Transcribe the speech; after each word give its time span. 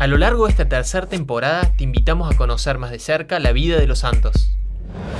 A 0.00 0.06
lo 0.06 0.16
largo 0.16 0.46
de 0.46 0.52
esta 0.52 0.66
tercera 0.66 1.06
temporada 1.06 1.74
te 1.76 1.84
invitamos 1.84 2.32
a 2.32 2.34
conocer 2.34 2.78
más 2.78 2.90
de 2.90 2.98
cerca 2.98 3.38
la 3.38 3.52
vida 3.52 3.78
de 3.78 3.86
los 3.86 3.98
santos. 3.98 4.50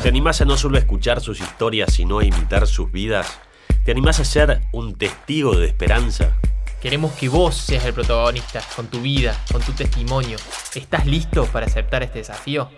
¿Te 0.03 0.09
animás 0.09 0.41
a 0.41 0.47
no 0.47 0.57
solo 0.57 0.79
escuchar 0.79 1.21
sus 1.21 1.39
historias, 1.39 1.93
sino 1.93 2.21
a 2.21 2.25
imitar 2.25 2.67
sus 2.67 2.91
vidas? 2.91 3.41
¿Te 3.85 3.91
animás 3.91 4.21
a 4.21 4.25
ser 4.25 4.63
un 4.73 4.95
testigo 4.95 5.55
de 5.55 5.67
esperanza? 5.67 6.35
Queremos 6.81 7.13
que 7.13 7.29
vos 7.29 7.55
seas 7.55 7.85
el 7.85 7.93
protagonista, 7.93 8.63
con 8.75 8.87
tu 8.87 9.03
vida, 9.03 9.39
con 9.53 9.61
tu 9.61 9.73
testimonio. 9.73 10.39
¿Estás 10.75 11.05
listo 11.05 11.45
para 11.45 11.67
aceptar 11.67 12.03
este 12.03 12.21
desafío? 12.21 12.71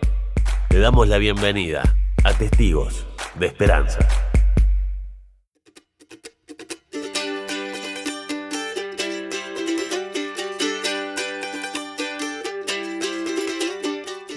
Te 0.70 0.80
damos 0.80 1.06
la 1.06 1.18
bienvenida 1.18 1.84
a 2.24 2.32
Testigos 2.32 3.06
de 3.36 3.46
Esperanza. 3.46 4.00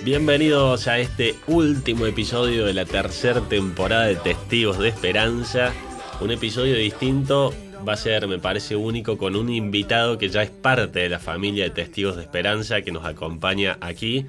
Bienvenidos 0.06 0.88
a 0.88 1.00
este 1.00 1.34
último 1.48 2.06
episodio 2.06 2.68
de 2.68 2.76
la 2.76 2.86
tercera 2.86 3.42
temporada 3.42 4.06
de 4.06 4.16
Testigos 4.16 4.78
de 4.78 4.90
Esperanza. 4.90 5.74
Un 6.22 6.30
episodio 6.30 6.76
distinto, 6.76 7.56
va 7.88 7.94
a 7.94 7.98
ser, 7.98 8.28
me 8.28 8.38
parece, 8.38 8.76
único 8.76 9.18
con 9.18 9.36
un 9.36 9.50
invitado 9.50 10.20
que 10.20 10.30
ya 10.30 10.44
es 10.44 10.52
parte 10.52 11.00
de 11.00 11.10
la 11.10 11.18
familia 11.18 11.64
de 11.64 11.72
Testigos 11.72 12.18
de 12.18 12.22
Esperanza 12.22 12.84
que 12.84 12.92
nos 12.92 13.04
acompaña 13.04 13.80
aquí. 13.82 14.28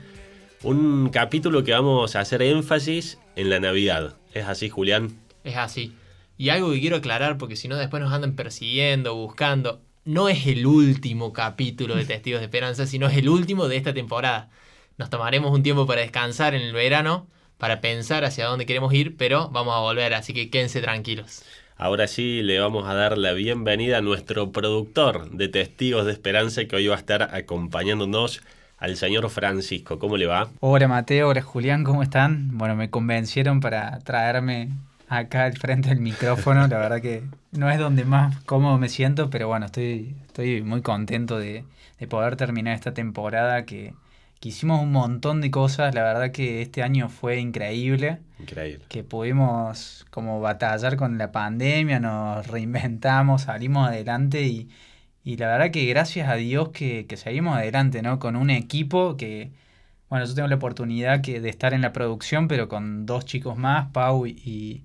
Un 0.63 1.11
capítulo 1.11 1.63
que 1.63 1.73
vamos 1.73 2.17
a 2.17 2.21
hacer 2.21 2.41
énfasis 2.41 3.19
en 3.37 3.51
la 3.51 3.61
Navidad. 3.61 4.17
¿Es 4.33 4.47
así, 4.47 4.71
Julián? 4.71 5.19
Es 5.45 5.59
así. 5.59 5.93
Y 6.39 6.49
algo 6.49 6.73
que 6.73 6.81
quiero 6.81 6.97
aclarar, 6.97 7.37
porque 7.37 7.55
si 7.55 7.69
no 7.69 7.77
después 7.77 8.03
nos 8.03 8.15
andan 8.15 8.35
persiguiendo, 8.35 9.15
buscando. 9.15 9.83
No 10.07 10.31
es 10.31 10.47
el 10.47 10.65
último 10.65 11.35
capítulo 11.35 11.97
de 11.97 12.07
Testigos 12.07 12.41
de 12.41 12.47
Esperanza, 12.47 12.87
sino 12.87 13.09
es 13.09 13.19
el 13.19 13.29
último 13.29 13.69
de 13.69 13.77
esta 13.77 13.93
temporada. 13.93 14.49
Nos 14.99 15.11
tomaremos 15.11 15.53
un 15.53 15.63
tiempo 15.63 15.87
para 15.87 16.01
descansar 16.01 16.55
en 16.55 16.63
el 16.63 16.73
verano, 16.73 17.27
para 17.59 17.83
pensar 17.83 18.25
hacia 18.25 18.47
dónde 18.47 18.65
queremos 18.65 18.95
ir, 18.95 19.15
pero 19.19 19.51
vamos 19.51 19.77
a 19.77 19.81
volver, 19.81 20.15
así 20.15 20.33
que 20.33 20.49
quédense 20.49 20.81
tranquilos. 20.81 21.43
Ahora 21.77 22.07
sí 22.07 22.41
le 22.43 22.59
vamos 22.59 22.89
a 22.89 22.95
dar 22.95 23.19
la 23.19 23.35
bienvenida 23.35 23.99
a 23.99 24.01
nuestro 24.01 24.53
productor 24.53 25.31
de 25.33 25.49
Testigos 25.49 26.07
de 26.07 26.13
Esperanza 26.13 26.65
que 26.65 26.77
hoy 26.77 26.87
va 26.87 26.95
a 26.95 26.99
estar 26.99 27.35
acompañándonos 27.35 28.41
al 28.79 28.97
señor 28.97 29.29
Francisco. 29.29 29.99
¿Cómo 29.99 30.17
le 30.17 30.25
va? 30.25 30.49
Hola 30.61 30.89
Mateo, 30.89 31.29
hola 31.29 31.43
Julián, 31.43 31.85
¿cómo 31.85 32.03
están? 32.03 32.57
Bueno, 32.57 32.75
me 32.75 32.89
convencieron 32.89 33.61
para 33.61 33.99
traerme 33.99 34.71
acá 35.09 35.45
al 35.45 35.59
frente 35.59 35.91
del 35.91 36.01
micrófono. 36.01 36.67
La 36.69 36.79
verdad 36.79 37.03
que 37.03 37.23
no 37.53 37.71
es 37.71 37.79
donde 37.79 38.07
más 38.07 38.41
cómodo 38.45 38.79
me 38.79 38.89
siento, 38.89 39.29
pero 39.29 39.47
bueno, 39.47 39.67
estoy, 39.67 40.17
estoy 40.27 40.63
muy 40.63 40.81
contento 40.81 41.39
de, 41.39 41.65
de 42.01 42.07
poder 42.07 42.37
terminar 42.37 42.75
esta 42.75 42.95
temporada 42.95 43.67
que, 43.67 43.93
que 44.41 44.51
hicimos 44.51 44.83
un 44.83 44.93
montón 44.93 45.41
de 45.41 45.51
cosas. 45.51 45.95
La 45.95 46.03
verdad 46.03 46.31
que 46.33 46.63
este 46.63 46.83
año 46.83 47.09
fue 47.09 47.39
increíble. 47.39 48.21
Increíble. 48.39 48.85
Que 48.89 49.05
pudimos 49.05 50.07
como 50.11 50.41
batallar 50.41 50.97
con 50.97 51.19
la 51.19 51.33
pandemia, 51.33 52.01
nos 52.01 52.47
reinventamos, 52.47 53.43
salimos 53.43 53.89
adelante 53.89 54.43
y, 54.43 54.69
y 55.25 55.37
la 55.37 55.49
verdad 55.49 55.71
que 55.71 55.87
gracias 55.87 56.29
a 56.29 56.35
Dios 56.35 56.71
que, 56.71 57.07
que, 57.07 57.17
seguimos 57.17 57.57
adelante, 57.57 58.03
¿no? 58.03 58.19
Con 58.19 58.37
un 58.37 58.51
equipo 58.51 59.17
que, 59.17 59.53
bueno, 60.09 60.25
yo 60.27 60.35
tengo 60.35 60.49
la 60.49 60.57
oportunidad 60.57 61.23
que, 61.23 61.41
de 61.41 61.49
estar 61.49 61.75
en 61.75 61.81
la 61.83 61.93
producción, 61.93 62.49
pero 62.49 62.69
con 62.69 63.07
dos 63.07 63.25
chicos 63.25 63.57
más, 63.57 63.91
Pau 63.93 64.27
y, 64.27 64.85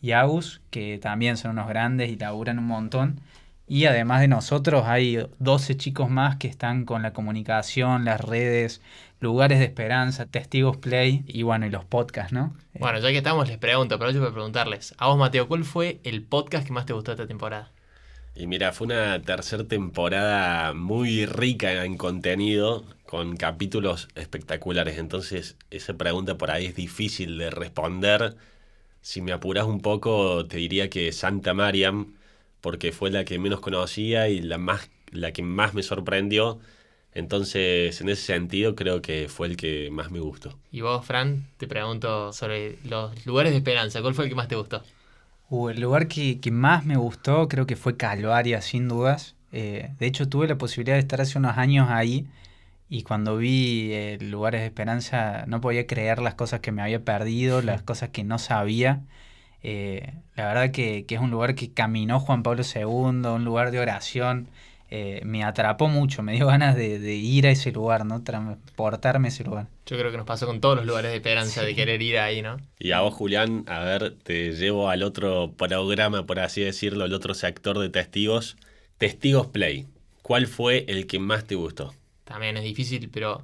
y 0.00 0.12
Agus, 0.12 0.60
que 0.70 0.98
también 0.98 1.36
son 1.36 1.52
unos 1.52 1.68
grandes 1.68 2.10
y 2.10 2.16
laburan 2.16 2.58
un 2.58 2.66
montón. 2.66 3.20
Y 3.68 3.84
además 3.84 4.20
de 4.22 4.28
nosotros 4.28 4.84
hay 4.86 5.26
12 5.38 5.76
chicos 5.76 6.08
más 6.08 6.36
que 6.36 6.48
están 6.48 6.84
con 6.86 7.02
la 7.02 7.12
comunicación, 7.12 8.04
las 8.04 8.20
redes, 8.20 8.80
lugares 9.20 9.58
de 9.58 9.66
esperanza, 9.66 10.26
testigos 10.26 10.78
play 10.78 11.22
y 11.26 11.42
bueno, 11.42 11.66
y 11.66 11.70
los 11.70 11.84
podcasts, 11.84 12.32
¿no? 12.32 12.56
Bueno, 12.78 12.98
ya 12.98 13.08
que 13.10 13.18
estamos 13.18 13.46
les 13.46 13.58
pregunto, 13.58 13.98
pero 13.98 14.10
yo 14.10 14.20
voy 14.20 14.30
a 14.30 14.32
preguntarles. 14.32 14.94
A 14.98 15.08
vos, 15.08 15.18
Mateo, 15.18 15.48
¿cuál 15.48 15.64
fue 15.64 16.00
el 16.04 16.22
podcast 16.22 16.66
que 16.66 16.72
más 16.72 16.86
te 16.86 16.94
gustó 16.94 17.12
esta 17.12 17.26
temporada? 17.26 17.70
Y 18.34 18.46
mira, 18.46 18.72
fue 18.72 18.86
una 18.86 19.20
tercera 19.20 19.64
temporada 19.64 20.72
muy 20.72 21.26
rica 21.26 21.84
en 21.84 21.96
contenido, 21.96 22.84
con 23.04 23.36
capítulos 23.36 24.08
espectaculares. 24.14 24.96
Entonces, 24.96 25.56
esa 25.70 25.94
pregunta 25.94 26.38
por 26.38 26.50
ahí 26.50 26.66
es 26.66 26.76
difícil 26.76 27.36
de 27.36 27.50
responder. 27.50 28.36
Si 29.02 29.20
me 29.22 29.32
apuras 29.32 29.66
un 29.66 29.80
poco, 29.80 30.46
te 30.46 30.58
diría 30.58 30.88
que 30.88 31.10
Santa 31.12 31.52
Mariam 31.52 32.14
porque 32.60 32.92
fue 32.92 33.10
la 33.10 33.24
que 33.24 33.38
menos 33.38 33.60
conocía 33.60 34.28
y 34.28 34.40
la, 34.40 34.58
más, 34.58 34.90
la 35.10 35.32
que 35.32 35.42
más 35.42 35.74
me 35.74 35.82
sorprendió. 35.82 36.58
Entonces, 37.12 38.00
en 38.00 38.08
ese 38.08 38.22
sentido, 38.22 38.74
creo 38.74 39.02
que 39.02 39.28
fue 39.28 39.48
el 39.48 39.56
que 39.56 39.90
más 39.90 40.10
me 40.10 40.20
gustó. 40.20 40.56
Y 40.70 40.82
vos, 40.82 41.04
Fran, 41.04 41.46
te 41.56 41.66
pregunto 41.66 42.32
sobre 42.32 42.78
los 42.84 43.26
lugares 43.26 43.52
de 43.52 43.58
esperanza. 43.58 44.02
¿Cuál 44.02 44.14
fue 44.14 44.24
el 44.24 44.30
que 44.30 44.36
más 44.36 44.48
te 44.48 44.56
gustó? 44.56 44.82
Uh, 45.50 45.70
el 45.70 45.80
lugar 45.80 46.08
que, 46.08 46.40
que, 46.40 46.50
más 46.50 46.84
me 46.84 46.96
gustó 46.96 47.48
creo 47.48 47.66
que 47.66 47.76
fue 47.76 47.96
Calvaria, 47.96 48.60
sin 48.60 48.86
dudas. 48.88 49.34
Eh, 49.52 49.90
de 49.98 50.06
hecho, 50.06 50.28
tuve 50.28 50.46
la 50.46 50.58
posibilidad 50.58 50.96
de 50.96 51.00
estar 51.00 51.20
hace 51.20 51.38
unos 51.38 51.56
años 51.56 51.88
ahí 51.88 52.26
y 52.90 53.02
cuando 53.02 53.36
vi 53.36 53.90
eh, 53.92 54.18
lugares 54.20 54.62
de 54.62 54.66
esperanza 54.66 55.44
no 55.46 55.60
podía 55.60 55.86
creer 55.86 56.20
las 56.20 56.34
cosas 56.34 56.60
que 56.60 56.72
me 56.72 56.82
había 56.82 57.04
perdido, 57.04 57.62
las 57.62 57.82
cosas 57.88 58.10
que 58.10 58.24
no 58.24 58.38
sabía. 58.38 59.02
Eh, 59.62 60.12
la 60.36 60.46
verdad 60.46 60.70
que, 60.70 61.04
que, 61.06 61.16
es 61.16 61.20
un 61.20 61.30
lugar 61.30 61.54
que 61.54 61.72
caminó 61.72 62.20
Juan 62.20 62.42
Pablo 62.42 62.62
II, 62.62 62.82
un 62.84 63.44
lugar 63.44 63.70
de 63.70 63.80
oración. 63.80 64.48
Eh, 64.90 65.20
me 65.24 65.44
atrapó 65.44 65.88
mucho, 65.88 66.22
me 66.22 66.32
dio 66.32 66.46
ganas 66.48 66.74
de, 66.76 66.98
de, 66.98 67.14
ir 67.14 67.46
a 67.46 67.50
ese 67.50 67.72
lugar, 67.72 68.06
¿no? 68.06 68.22
Transportarme 68.22 69.28
a 69.28 69.30
ese 69.30 69.44
lugar. 69.44 69.66
Yo 69.86 69.98
creo 69.98 70.10
que 70.10 70.16
nos 70.16 70.26
pasó 70.26 70.46
con 70.46 70.60
todos 70.60 70.76
los 70.76 70.86
lugares 70.86 71.10
de 71.10 71.16
esperanza 71.18 71.60
sí. 71.60 71.66
de 71.66 71.74
querer 71.74 72.00
ir 72.00 72.18
ahí, 72.18 72.40
¿no? 72.40 72.56
Y 72.78 72.92
a 72.92 73.00
vos, 73.00 73.14
Julián, 73.14 73.64
a 73.66 73.80
ver, 73.80 74.14
te 74.22 74.52
llevo 74.52 74.88
al 74.88 75.02
otro 75.02 75.52
programa, 75.56 76.24
por 76.24 76.40
así 76.40 76.62
decirlo, 76.62 77.04
al 77.04 77.12
otro 77.12 77.34
sector 77.34 77.78
de 77.78 77.90
testigos. 77.90 78.56
Testigos 78.96 79.46
Play. 79.48 79.86
¿Cuál 80.22 80.46
fue 80.46 80.84
el 80.88 81.06
que 81.06 81.18
más 81.18 81.44
te 81.44 81.54
gustó? 81.54 81.94
También 82.24 82.56
es 82.56 82.64
difícil, 82.64 83.08
pero 83.10 83.42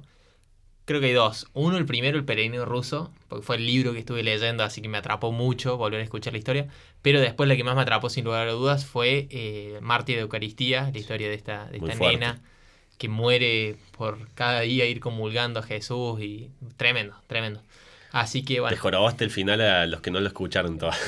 Creo 0.85 1.01
que 1.01 1.07
hay 1.07 1.13
dos. 1.13 1.47
Uno, 1.53 1.77
el 1.77 1.85
primero, 1.85 2.17
el 2.17 2.25
peregrino 2.25 2.63
ruso, 2.63 3.11
porque 3.27 3.43
fue 3.43 3.55
el 3.55 3.65
libro 3.65 3.93
que 3.93 3.99
estuve 3.99 4.21
leyendo, 4.21 4.63
así 4.63 4.81
que 4.81 4.87
me 4.87 4.99
atrapó 4.99 5.31
mucho 5.31 5.77
volver 5.77 5.99
a 5.99 6.03
escuchar 6.03 6.33
la 6.33 6.39
historia. 6.39 6.67
Pero 7.01 7.19
después 7.19 7.49
la 7.49 7.55
que 7.55 7.63
más 7.63 7.75
me 7.75 7.81
atrapó, 7.81 8.09
sin 8.09 8.23
lugar 8.23 8.47
a 8.47 8.51
dudas, 8.51 8.85
fue 8.85 9.27
eh, 9.31 9.79
Mártir 9.81 10.15
de 10.15 10.21
Eucaristía, 10.21 10.91
la 10.93 10.99
historia 10.99 11.27
de 11.27 11.33
esta, 11.33 11.65
de 11.65 11.77
esta 11.77 11.95
nena 11.95 12.39
que 12.97 13.09
muere 13.09 13.75
por 13.97 14.29
cada 14.35 14.61
día 14.61 14.85
ir 14.85 14.99
comulgando 14.99 15.59
a 15.59 15.63
Jesús 15.63 16.21
y 16.21 16.49
tremendo, 16.77 17.15
tremendo. 17.27 17.61
Así 18.11 18.43
que 18.43 18.59
bueno. 18.59 18.75
Te 18.75 18.79
jorobaste 18.79 19.25
el 19.25 19.31
final 19.31 19.61
a 19.61 19.85
los 19.85 20.01
que 20.01 20.11
no 20.11 20.19
lo 20.19 20.27
escucharon 20.27 20.77
todavía. 20.77 21.01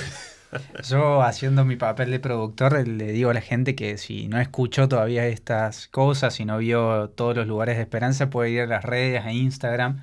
Yo 0.90 1.22
haciendo 1.22 1.66
mi 1.66 1.76
papel 1.76 2.12
de 2.12 2.20
productor 2.20 2.88
le 2.88 3.12
digo 3.12 3.30
a 3.30 3.34
la 3.34 3.42
gente 3.42 3.76
que 3.76 3.98
si 3.98 4.28
no 4.28 4.40
escuchó 4.40 4.88
todavía 4.88 5.28
estas 5.28 5.88
cosas, 5.88 6.36
si 6.36 6.46
no 6.46 6.58
vio 6.58 7.10
todos 7.10 7.36
los 7.36 7.48
lugares 7.48 7.78
de 7.78 7.84
esperanza, 7.84 8.30
puede 8.30 8.52
ir 8.52 8.62
a 8.62 8.68
las 8.68 8.84
redes, 8.84 9.24
a 9.26 9.34
Instagram, 9.34 10.02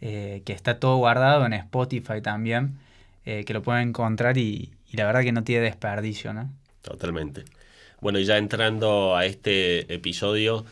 eh, 0.00 0.42
que 0.44 0.52
está 0.52 0.78
todo 0.78 0.96
guardado 0.96 1.46
en 1.46 1.54
Spotify 1.54 2.20
también, 2.22 2.78
eh, 3.24 3.44
que 3.44 3.54
lo 3.54 3.62
pueden 3.62 3.88
encontrar 3.88 4.38
y, 4.38 4.72
y, 4.90 4.96
la 4.96 5.06
verdad 5.06 5.22
que 5.22 5.32
no 5.32 5.44
tiene 5.44 5.62
desperdicio, 5.62 6.32
¿no? 6.32 6.50
Totalmente. 6.82 7.44
Bueno, 8.00 8.18
y 8.18 8.24
ya 8.24 8.36
entrando 8.38 9.16
a 9.16 9.24
este 9.24 9.92
episodio, 9.92 10.64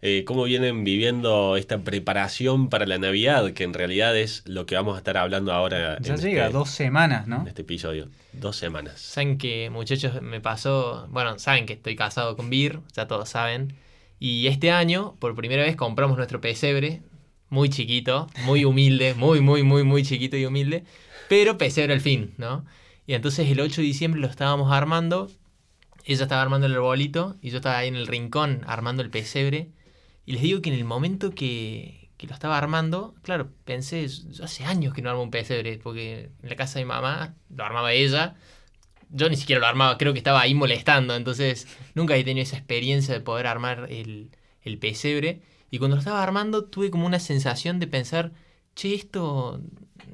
eh, 0.00 0.24
¿cómo 0.24 0.44
vienen 0.44 0.84
viviendo 0.84 1.56
esta 1.56 1.78
preparación 1.78 2.68
para 2.68 2.86
la 2.86 2.98
Navidad? 2.98 3.52
Que 3.52 3.64
en 3.64 3.74
realidad 3.74 4.16
es 4.16 4.44
lo 4.46 4.64
que 4.64 4.76
vamos 4.76 4.94
a 4.94 4.98
estar 4.98 5.16
hablando 5.16 5.52
ahora. 5.52 5.98
Ya 6.00 6.14
llega, 6.14 6.46
este, 6.46 6.52
dos 6.52 6.70
semanas, 6.70 7.26
¿no? 7.26 7.42
En 7.42 7.48
este 7.48 7.62
episodio. 7.62 8.08
Dos 8.32 8.56
semanas. 8.56 9.00
Saben 9.00 9.38
que, 9.38 9.70
muchachos, 9.70 10.22
me 10.22 10.40
pasó. 10.40 11.08
Bueno, 11.10 11.38
saben 11.40 11.66
que 11.66 11.72
estoy 11.72 11.96
casado 11.96 12.36
con 12.36 12.48
Bir, 12.48 12.80
ya 12.94 13.08
todos 13.08 13.28
saben. 13.28 13.74
Y 14.20 14.46
este 14.46 14.70
año, 14.70 15.16
por 15.18 15.34
primera 15.34 15.64
vez, 15.64 15.74
compramos 15.74 16.16
nuestro 16.16 16.40
pesebre. 16.40 17.02
Muy 17.50 17.68
chiquito, 17.68 18.28
muy 18.44 18.64
humilde, 18.64 19.14
muy, 19.16 19.40
muy, 19.40 19.64
muy, 19.64 19.82
muy 19.82 20.04
chiquito 20.04 20.36
y 20.36 20.44
humilde. 20.44 20.84
Pero 21.28 21.58
pesebre 21.58 21.92
al 21.92 22.00
fin, 22.00 22.34
¿no? 22.36 22.64
Y 23.06 23.14
entonces 23.14 23.48
el 23.48 23.58
8 23.58 23.80
de 23.80 23.86
diciembre 23.86 24.20
lo 24.20 24.28
estábamos 24.28 24.70
armando. 24.70 25.28
Ella 26.04 26.22
estaba 26.22 26.42
armando 26.42 26.66
el 26.66 26.74
arbolito 26.74 27.36
y 27.42 27.50
yo 27.50 27.56
estaba 27.56 27.78
ahí 27.78 27.88
en 27.88 27.96
el 27.96 28.06
rincón 28.06 28.62
armando 28.66 29.02
el 29.02 29.10
pesebre. 29.10 29.70
Y 30.28 30.32
les 30.32 30.42
digo 30.42 30.60
que 30.60 30.68
en 30.68 30.76
el 30.76 30.84
momento 30.84 31.30
que, 31.30 32.10
que, 32.18 32.26
lo 32.26 32.34
estaba 32.34 32.58
armando, 32.58 33.14
claro, 33.22 33.50
pensé, 33.64 34.06
yo 34.06 34.44
hace 34.44 34.62
años 34.62 34.92
que 34.92 35.00
no 35.00 35.08
armo 35.08 35.22
un 35.22 35.30
pesebre, 35.30 35.78
porque 35.78 36.28
en 36.42 36.48
la 36.50 36.54
casa 36.54 36.78
de 36.78 36.84
mi 36.84 36.90
mamá 36.90 37.34
lo 37.48 37.64
armaba 37.64 37.94
ella, 37.94 38.36
yo 39.08 39.30
ni 39.30 39.36
siquiera 39.36 39.58
lo 39.58 39.66
armaba, 39.66 39.96
creo 39.96 40.12
que 40.12 40.18
estaba 40.18 40.42
ahí 40.42 40.54
molestando, 40.54 41.16
entonces 41.16 41.66
nunca 41.94 42.14
he 42.14 42.24
tenido 42.24 42.42
esa 42.42 42.58
experiencia 42.58 43.14
de 43.14 43.22
poder 43.22 43.46
armar 43.46 43.86
el, 43.88 44.30
el 44.60 44.76
pesebre. 44.76 45.40
Y 45.70 45.78
cuando 45.78 45.96
lo 45.96 46.00
estaba 46.00 46.22
armando 46.22 46.66
tuve 46.66 46.90
como 46.90 47.06
una 47.06 47.20
sensación 47.20 47.80
de 47.80 47.86
pensar, 47.86 48.32
che, 48.74 48.94
esto, 48.94 49.62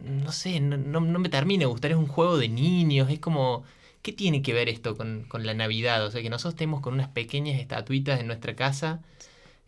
no 0.05 0.31
sé, 0.31 0.61
no, 0.61 0.77
no, 0.77 1.01
no 1.01 1.19
me 1.19 1.29
termina 1.29 1.67
gustar, 1.67 1.91
es 1.91 1.97
un 1.97 2.07
juego 2.07 2.39
de 2.39 2.49
niños, 2.49 3.11
es 3.11 3.19
como... 3.19 3.65
¿Qué 4.03 4.13
tiene 4.13 4.43
que 4.43 4.53
ver 4.53 4.69
esto 4.69 4.97
con, 4.97 5.25
con 5.25 5.47
la 5.47 5.55
Navidad? 5.55 6.05
O 6.07 6.11
sea, 6.11 6.23
que 6.23 6.29
nosotros 6.31 6.55
estemos 6.55 6.83
con 6.83 6.95
unas 6.95 7.09
pequeñas 7.09 7.59
estatuitas 7.59 8.21
en 8.21 8.27
nuestra 8.29 8.55
casa 8.55 9.03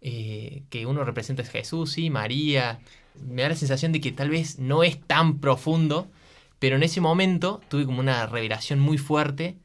eh, 0.01 0.63
que 0.71 0.87
uno 0.87 1.05
representa 1.05 1.43
a 1.43 1.47
Jesús, 1.47 1.93
sí, 1.93 2.11
María. 2.11 2.81
Me 3.27 3.43
da 3.43 3.51
la 3.51 3.55
sensación 3.57 3.93
de 3.93 4.01
que 4.01 4.13
tal 4.13 4.31
vez 4.31 4.59
no 4.59 4.83
es 4.83 5.01
tan 5.01 5.39
profundo, 5.39 6.09
pero 6.59 6.77
en 6.77 6.83
ese 6.83 7.01
momento 7.01 7.61
tuve 7.69 7.87
como 7.87 8.01
una 8.01 8.27
revelación 8.27 8.79
muy 8.79 8.99
fuerte 8.99 9.57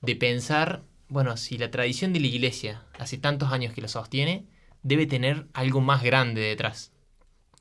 de 0.00 0.16
pensar, 0.16 0.82
bueno, 1.08 1.36
si 1.36 1.58
la 1.58 1.70
tradición 1.70 2.12
de 2.12 2.20
la 2.20 2.26
iglesia, 2.26 2.82
hace 2.98 3.18
tantos 3.18 3.52
años 3.52 3.72
que 3.72 3.80
lo 3.80 3.88
sostiene, 3.88 4.44
debe 4.82 5.06
tener 5.06 5.46
algo 5.52 5.80
más 5.80 6.02
grande 6.02 6.40
detrás. 6.40 6.92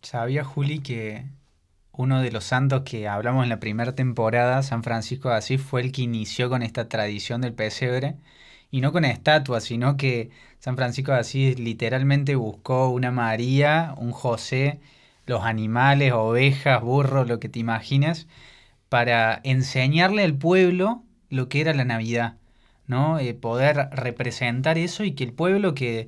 Sabía, 0.01 0.43
Juli, 0.43 0.79
que 0.79 1.25
uno 1.91 2.21
de 2.21 2.31
los 2.31 2.43
santos 2.43 2.83
que 2.83 3.07
hablamos 3.07 3.43
en 3.43 3.49
la 3.49 3.59
primera 3.59 3.95
temporada, 3.95 4.61
San 4.61 4.83
Francisco 4.83 5.29
de 5.29 5.35
Asís, 5.35 5.61
fue 5.61 5.81
el 5.81 5.91
que 5.91 6.03
inició 6.03 6.49
con 6.49 6.61
esta 6.61 6.87
tradición 6.87 7.41
del 7.41 7.53
pesebre. 7.53 8.15
Y 8.71 8.81
no 8.81 8.91
con 8.91 9.05
estatuas, 9.05 9.63
sino 9.63 9.97
que 9.97 10.29
San 10.59 10.75
Francisco 10.75 11.11
de 11.13 11.19
Asís 11.19 11.59
literalmente 11.59 12.35
buscó 12.35 12.89
una 12.89 13.11
María, 13.11 13.93
un 13.97 14.11
José, 14.11 14.79
los 15.25 15.43
animales, 15.43 16.13
ovejas, 16.13 16.81
burros, 16.81 17.27
lo 17.27 17.39
que 17.39 17.49
te 17.49 17.59
imaginas, 17.59 18.27
para 18.89 19.41
enseñarle 19.43 20.23
al 20.23 20.35
pueblo 20.35 21.03
lo 21.29 21.49
que 21.49 21.61
era 21.61 21.73
la 21.73 21.85
Navidad, 21.85 22.37
¿no? 22.87 23.19
Eh, 23.19 23.33
poder 23.33 23.89
representar 23.91 24.77
eso 24.77 25.03
y 25.03 25.13
que 25.13 25.23
el 25.25 25.33
pueblo, 25.33 25.73
que 25.75 26.07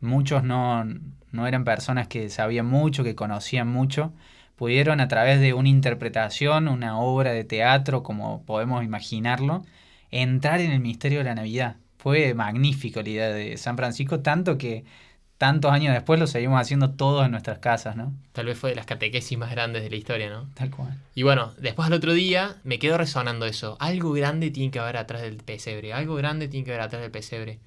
muchos 0.00 0.44
no, 0.44 0.84
no 1.32 1.46
eran 1.46 1.64
personas 1.64 2.08
que 2.08 2.28
sabían 2.30 2.66
mucho, 2.66 3.04
que 3.04 3.14
conocían 3.14 3.68
mucho, 3.68 4.12
pudieron 4.56 5.00
a 5.00 5.08
través 5.08 5.40
de 5.40 5.54
una 5.54 5.68
interpretación, 5.68 6.68
una 6.68 6.98
obra 6.98 7.32
de 7.32 7.44
teatro, 7.44 8.02
como 8.02 8.42
podemos 8.44 8.84
imaginarlo, 8.84 9.64
entrar 10.10 10.60
en 10.60 10.72
el 10.72 10.80
misterio 10.80 11.18
de 11.18 11.24
la 11.24 11.34
Navidad. 11.36 11.76
Fue 11.98 12.32
magnífico 12.34 13.02
la 13.02 13.08
idea 13.08 13.28
de 13.28 13.56
San 13.56 13.76
Francisco, 13.76 14.20
tanto 14.20 14.56
que 14.56 14.84
tantos 15.38 15.70
años 15.70 15.94
después 15.94 16.18
lo 16.18 16.26
seguimos 16.26 16.60
haciendo 16.60 16.90
todos 16.90 17.24
en 17.24 17.30
nuestras 17.30 17.60
casas, 17.60 17.96
¿no? 17.96 18.12
Tal 18.32 18.46
vez 18.46 18.58
fue 18.58 18.70
de 18.70 18.76
las 18.76 18.86
catequesis 18.86 19.38
más 19.38 19.50
grandes 19.52 19.84
de 19.84 19.90
la 19.90 19.96
historia, 19.96 20.28
¿no? 20.28 20.50
Tal 20.54 20.70
cual. 20.70 20.98
Y 21.14 21.22
bueno, 21.22 21.54
después 21.58 21.86
al 21.86 21.92
otro 21.92 22.12
día 22.12 22.56
me 22.64 22.80
quedó 22.80 22.98
resonando 22.98 23.46
eso. 23.46 23.76
Algo 23.78 24.12
grande 24.12 24.50
tiene 24.50 24.72
que 24.72 24.80
haber 24.80 24.96
atrás 24.96 25.22
del 25.22 25.36
pesebre, 25.36 25.92
algo 25.92 26.16
grande 26.16 26.48
tiene 26.48 26.64
que 26.64 26.72
haber 26.72 26.82
atrás 26.82 27.02
del 27.02 27.12
pesebre. 27.12 27.60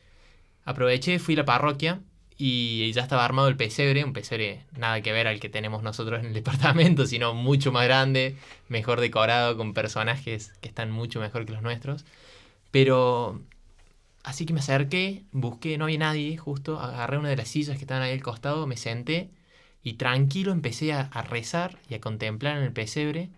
Aproveché, 0.66 1.18
fui 1.18 1.34
a 1.36 1.38
la 1.38 1.46
parroquia 1.46 2.02
y 2.38 2.92
ya 2.92 3.04
estaba 3.04 3.24
armado 3.24 3.48
el 3.48 3.56
pesebre, 3.56 4.04
un 4.04 4.14
pesebre 4.14 4.66
nada 4.78 5.02
que 5.02 5.14
ver 5.14 5.28
al 5.28 5.40
que 5.40 5.48
tenemos 5.48 5.82
nosotros 5.82 6.20
en 6.20 6.28
el 6.28 6.34
departamento, 6.44 7.06
sino 7.06 7.34
mucho 7.34 7.72
más 7.72 7.86
grande, 7.86 8.36
mejor 8.68 9.00
decorado, 9.00 9.56
con 9.56 9.74
personajes 9.74 10.52
que 10.60 10.68
están 10.68 10.92
mucho 10.92 11.22
mejor 11.22 11.46
que 11.46 11.54
los 11.54 11.62
nuestros. 11.62 12.04
Pero 12.72 13.42
Así 14.24 14.46
que 14.46 14.54
me 14.54 14.60
acerqué, 14.60 15.24
busqué, 15.32 15.78
no 15.78 15.86
había 15.86 15.98
nadie, 16.00 16.38
justo 16.38 16.80
agarré 16.80 17.18
una 17.18 17.30
de 17.30 17.36
las 17.38 17.48
sillas 17.48 17.78
que 17.78 17.84
estaban 17.84 18.04
ahí 18.04 18.14
al 18.14 18.22
costado, 18.24 18.68
me 18.68 18.78
senté 18.78 19.32
y 19.84 19.94
tranquilo 19.94 20.52
empecé 20.52 20.94
a, 20.94 21.10
rezar 21.24 21.80
y 21.90 21.96
a 21.96 22.02
contemplar 22.02 22.58
en 22.58 22.64
el 22.64 22.74
pesebre. 22.74 23.30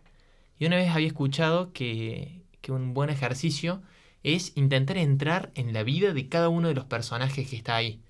Y 0.60 0.66
una 0.66 0.78
vez 0.78 0.90
había 0.92 1.08
escuchado 1.08 1.74
que, 1.74 2.42
que 2.62 2.72
un 2.72 2.94
buen 2.94 3.10
ejercicio 3.10 3.82
es 4.24 4.54
intentar 4.56 4.98
entrar 4.98 5.52
en 5.56 5.74
la 5.74 5.84
vida 5.84 6.14
de 6.14 6.30
cada 6.30 6.50
uno 6.50 6.68
de 6.70 6.76
los 6.76 6.86
personajes 6.86 7.50
que 7.50 7.56
está 7.56 7.76
ahí. 7.76 8.02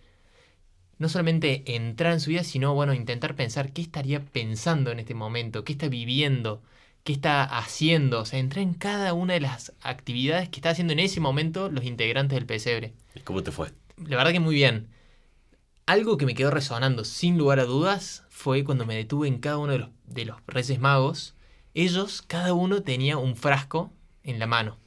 No 0.98 1.10
solamente 1.10 1.76
entrar 1.76 2.14
en 2.14 2.20
su 2.20 2.30
vida, 2.30 2.44
sino 2.44 2.74
bueno, 2.74 2.94
intentar 2.94 3.36
pensar 3.36 3.72
qué 3.74 3.82
estaría 3.82 4.24
pensando 4.24 4.92
en 4.92 5.00
este 5.00 5.14
momento, 5.16 5.64
qué 5.64 5.74
está 5.74 5.90
viviendo, 5.90 6.62
qué 7.04 7.14
está 7.14 7.44
haciendo, 7.44 8.22
o 8.22 8.26
sea, 8.26 8.40
entré 8.40 8.62
en 8.62 8.74
cada 8.74 9.14
una 9.14 9.34
de 9.34 9.42
las 9.42 9.74
actividades 9.82 10.50
que 10.50 10.58
está 10.58 10.70
haciendo 10.70 10.94
en 10.94 11.00
ese 11.00 11.20
momento 11.20 11.70
los 11.70 11.84
integrantes 11.84 12.36
del 12.36 12.46
pesebre. 12.46 12.94
¿Y 13.16 13.20
cómo 13.22 13.44
te 13.44 13.52
fue? 13.52 13.72
La 13.98 14.18
verdad 14.18 14.32
que 14.32 14.40
muy 14.40 14.56
bien. 14.56 14.88
Algo 15.86 16.18
que 16.18 16.26
me 16.26 16.34
quedó 16.34 16.50
resonando 16.50 17.04
sin 17.04 17.38
lugar 17.38 17.60
a 17.60 17.66
dudas 17.66 18.24
fue 18.30 18.64
cuando 18.64 18.86
me 18.86 18.96
detuve 18.96 19.28
en 19.28 19.40
cada 19.40 19.58
uno 19.58 19.74
de 19.74 19.80
los, 19.80 19.90
de 20.06 20.26
los 20.26 20.38
Reyes 20.48 20.80
Magos. 20.80 21.36
Ellos, 21.74 22.22
cada 22.22 22.54
uno 22.54 22.84
tenía 22.84 23.18
un 23.18 23.36
frasco 23.36 23.92
en 24.24 24.40
la 24.40 24.48
mano. 24.48 24.78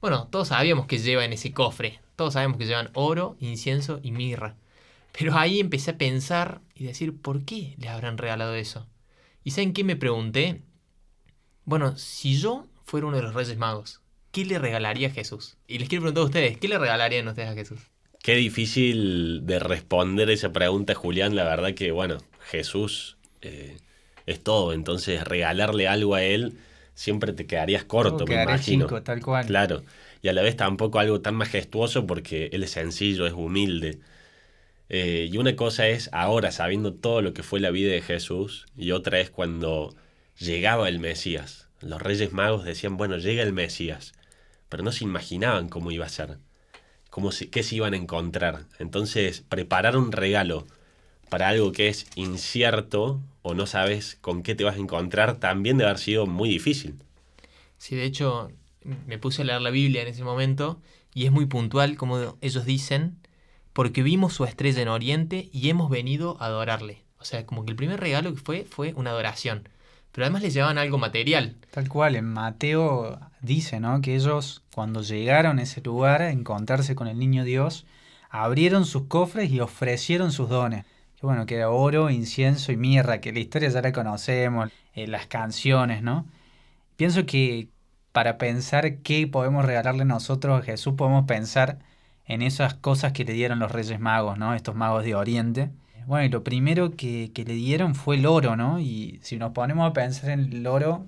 Bueno, 0.00 0.26
todos 0.28 0.48
sabíamos 0.48 0.86
que 0.86 0.98
lleva 0.98 1.24
en 1.24 1.32
ese 1.32 1.52
cofre. 1.52 2.00
Todos 2.16 2.34
sabemos 2.34 2.58
que 2.58 2.66
llevan 2.66 2.90
oro, 2.94 3.36
incienso 3.38 4.00
y 4.02 4.10
mirra. 4.10 4.56
Pero 5.16 5.36
ahí 5.38 5.60
empecé 5.60 5.92
a 5.92 5.98
pensar 5.98 6.60
y 6.74 6.84
decir, 6.84 7.16
¿por 7.16 7.44
qué 7.44 7.74
les 7.78 7.90
habrán 7.90 8.18
regalado 8.18 8.54
eso? 8.54 8.88
¿Y 9.44 9.52
saben 9.52 9.72
qué 9.72 9.84
me 9.84 9.94
pregunté? 9.94 10.62
Bueno, 11.64 11.96
si 11.96 12.38
yo 12.38 12.66
fuera 12.84 13.06
uno 13.06 13.16
de 13.16 13.22
los 13.22 13.34
Reyes 13.34 13.56
Magos, 13.56 14.00
¿qué 14.30 14.44
le 14.44 14.58
regalaría 14.58 15.08
a 15.08 15.10
Jesús? 15.10 15.56
Y 15.66 15.78
les 15.78 15.88
quiero 15.88 16.02
preguntar 16.02 16.22
a 16.22 16.26
ustedes, 16.26 16.58
¿qué 16.58 16.68
le 16.68 16.78
regalarían 16.78 17.28
ustedes 17.28 17.50
a 17.50 17.54
Jesús? 17.54 17.80
Qué 18.22 18.34
difícil 18.36 19.46
de 19.46 19.58
responder 19.58 20.30
esa 20.30 20.52
pregunta, 20.52 20.94
Julián. 20.94 21.34
La 21.34 21.44
verdad 21.44 21.74
que, 21.74 21.90
bueno, 21.90 22.18
Jesús 22.50 23.16
eh, 23.40 23.76
es 24.26 24.40
todo. 24.42 24.72
Entonces, 24.72 25.24
regalarle 25.24 25.88
algo 25.88 26.14
a 26.14 26.22
él 26.22 26.58
siempre 26.94 27.32
te 27.32 27.46
quedarías 27.46 27.84
corto, 27.84 28.26
me 28.26 28.42
imagino. 28.42 28.86
Chico, 28.86 29.02
tal 29.02 29.20
cual. 29.20 29.46
Claro. 29.46 29.82
Y 30.22 30.28
a 30.28 30.32
la 30.32 30.42
vez 30.42 30.56
tampoco 30.56 30.98
algo 30.98 31.20
tan 31.20 31.34
majestuoso 31.34 32.06
porque 32.06 32.50
él 32.52 32.62
es 32.62 32.70
sencillo, 32.70 33.26
es 33.26 33.32
humilde. 33.32 33.98
Eh, 34.88 35.28
y 35.32 35.38
una 35.38 35.56
cosa 35.56 35.88
es 35.88 36.10
ahora, 36.12 36.52
sabiendo 36.52 36.94
todo 36.94 37.22
lo 37.22 37.32
que 37.34 37.42
fue 37.42 37.60
la 37.60 37.70
vida 37.70 37.90
de 37.92 38.02
Jesús, 38.02 38.66
y 38.76 38.92
otra 38.92 39.20
es 39.20 39.30
cuando 39.30 39.94
llegaba 40.38 40.88
el 40.88 40.98
Mesías. 40.98 41.68
Los 41.80 42.00
reyes 42.00 42.32
magos 42.32 42.64
decían, 42.64 42.96
bueno, 42.96 43.18
llega 43.18 43.42
el 43.42 43.52
Mesías, 43.52 44.12
pero 44.68 44.82
no 44.82 44.92
se 44.92 45.04
imaginaban 45.04 45.68
cómo 45.68 45.90
iba 45.90 46.06
a 46.06 46.10
ser, 46.10 46.38
cómo 47.10 47.30
qué 47.50 47.62
se 47.62 47.76
iban 47.76 47.94
a 47.94 47.96
encontrar. 47.96 48.66
Entonces, 48.78 49.42
preparar 49.48 49.96
un 49.96 50.12
regalo 50.12 50.66
para 51.28 51.48
algo 51.48 51.72
que 51.72 51.88
es 51.88 52.06
incierto 52.14 53.20
o 53.42 53.54
no 53.54 53.66
sabes 53.66 54.18
con 54.20 54.42
qué 54.42 54.54
te 54.54 54.64
vas 54.64 54.76
a 54.76 54.80
encontrar 54.80 55.38
también 55.38 55.78
debe 55.78 55.90
haber 55.90 56.00
sido 56.00 56.26
muy 56.26 56.48
difícil. 56.48 56.96
Sí, 57.78 57.96
de 57.96 58.04
hecho, 58.04 58.50
me 59.06 59.18
puse 59.18 59.42
a 59.42 59.44
leer 59.44 59.60
la 59.60 59.70
Biblia 59.70 60.02
en 60.02 60.08
ese 60.08 60.24
momento 60.24 60.80
y 61.14 61.26
es 61.26 61.32
muy 61.32 61.46
puntual 61.46 61.96
como 61.96 62.36
ellos 62.40 62.64
dicen, 62.64 63.18
porque 63.72 64.02
vimos 64.02 64.34
su 64.34 64.44
estrella 64.44 64.82
en 64.82 64.88
Oriente 64.88 65.48
y 65.52 65.68
hemos 65.70 65.90
venido 65.90 66.36
a 66.40 66.46
adorarle. 66.46 67.02
O 67.18 67.24
sea, 67.24 67.46
como 67.46 67.64
que 67.64 67.70
el 67.70 67.76
primer 67.76 68.00
regalo 68.00 68.34
que 68.34 68.40
fue 68.40 68.64
fue 68.64 68.92
una 68.94 69.10
adoración 69.10 69.68
pero 70.12 70.26
además 70.26 70.42
les 70.42 70.54
llevaban 70.54 70.78
algo 70.78 70.98
material. 70.98 71.56
Tal 71.70 71.88
cual, 71.88 72.16
en 72.16 72.26
Mateo 72.26 73.18
dice, 73.40 73.80
¿no? 73.80 74.00
Que 74.02 74.14
ellos 74.14 74.62
cuando 74.74 75.02
llegaron 75.02 75.58
a 75.58 75.62
ese 75.62 75.80
lugar 75.80 76.22
a 76.22 76.30
encontrarse 76.30 76.94
con 76.94 77.08
el 77.08 77.18
niño 77.18 77.44
Dios, 77.44 77.86
abrieron 78.30 78.84
sus 78.84 79.04
cofres 79.06 79.50
y 79.50 79.60
ofrecieron 79.60 80.30
sus 80.30 80.50
dones. 80.50 80.84
Que 81.18 81.26
bueno, 81.26 81.46
que 81.46 81.56
era 81.56 81.70
oro, 81.70 82.10
incienso 82.10 82.72
y 82.72 82.76
mirra, 82.76 83.20
que 83.20 83.32
la 83.32 83.40
historia 83.40 83.70
ya 83.70 83.80
la 83.80 83.92
conocemos, 83.92 84.70
eh, 84.94 85.06
las 85.06 85.26
canciones, 85.26 86.02
¿no? 86.02 86.26
Pienso 86.96 87.24
que 87.26 87.68
para 88.12 88.36
pensar 88.36 88.98
qué 88.98 89.26
podemos 89.26 89.64
regalarle 89.64 90.04
nosotros 90.04 90.60
a 90.60 90.64
Jesús, 90.64 90.94
podemos 90.96 91.24
pensar 91.26 91.78
en 92.26 92.42
esas 92.42 92.74
cosas 92.74 93.12
que 93.12 93.24
le 93.24 93.32
dieron 93.32 93.58
los 93.58 93.72
Reyes 93.72 93.98
Magos, 93.98 94.38
¿no? 94.38 94.54
Estos 94.54 94.74
magos 94.74 95.04
de 95.04 95.14
Oriente 95.14 95.70
bueno, 96.06 96.26
y 96.26 96.28
lo 96.28 96.44
primero 96.44 96.92
que, 96.96 97.30
le 97.34 97.54
dieron 97.54 97.94
fue 97.94 98.16
el 98.16 98.26
oro, 98.26 98.56
¿no? 98.56 98.80
Y 98.80 99.18
si 99.22 99.36
nos 99.36 99.52
ponemos 99.52 99.88
a 99.88 99.92
pensar 99.92 100.30
en 100.30 100.52
el 100.52 100.66
oro, 100.66 101.06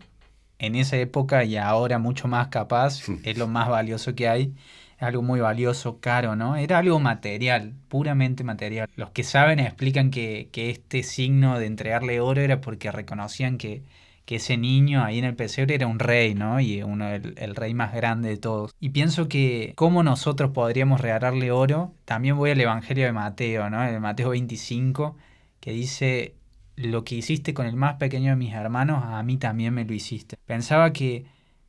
en 0.58 0.74
esa 0.76 0.96
época 0.96 1.44
y 1.44 1.56
ahora 1.56 1.98
mucho 1.98 2.28
más 2.28 2.48
capaz, 2.48 3.00
es 3.24 3.38
lo 3.38 3.48
más 3.48 3.68
valioso 3.68 4.14
que 4.14 4.28
hay. 4.28 4.54
Es 4.96 5.02
algo 5.02 5.22
muy 5.22 5.40
valioso, 5.40 6.00
caro, 6.00 6.36
¿no? 6.36 6.56
Era 6.56 6.78
algo 6.78 7.00
material, 7.00 7.74
puramente 7.88 8.44
material. 8.44 8.88
Los 8.96 9.10
que 9.10 9.24
saben 9.24 9.58
explican 9.58 10.10
que, 10.10 10.48
que 10.52 10.70
este 10.70 11.02
signo 11.02 11.58
de 11.58 11.66
entregarle 11.66 12.20
oro 12.20 12.40
era 12.40 12.60
porque 12.60 12.90
reconocían 12.92 13.58
que, 13.58 13.82
que 14.24 14.36
ese 14.36 14.56
niño 14.56 15.04
ahí 15.04 15.18
en 15.18 15.24
el 15.24 15.36
pesebre 15.36 15.74
era 15.74 15.86
un 15.86 15.98
rey, 15.98 16.34
¿no? 16.34 16.60
Y 16.60 16.82
uno 16.82 17.08
el, 17.10 17.56
rey 17.56 17.74
más 17.74 17.92
grande 17.92 18.30
de 18.30 18.36
todos. 18.36 18.74
Y 18.80 18.90
pienso 18.90 19.28
que 19.28 19.72
cómo 19.76 20.02
nosotros 20.02 20.50
podríamos 20.52 21.00
regalarle 21.00 21.50
oro, 21.50 21.92
también 22.04 22.36
voy 22.36 22.50
al 22.50 22.60
Evangelio 22.60 23.04
de 23.04 23.12
Mateo, 23.12 23.68
¿no? 23.70 23.84
El 23.84 24.00
Mateo 24.00 24.30
25, 24.30 25.16
que 25.60 25.72
dice, 25.72 26.34
lo 26.76 27.04
que 27.04 27.16
hiciste 27.16 27.54
con 27.54 27.66
el 27.66 27.76
más 27.76 27.96
pequeño 27.96 28.30
de 28.30 28.36
mis 28.36 28.54
hermanos, 28.54 29.02
a 29.04 29.22
mí 29.22 29.36
también 29.36 29.74
me 29.74 29.84
lo 29.84 29.92
hiciste. 29.92 30.36
Pensaba 30.46 30.92
que 30.92 31.26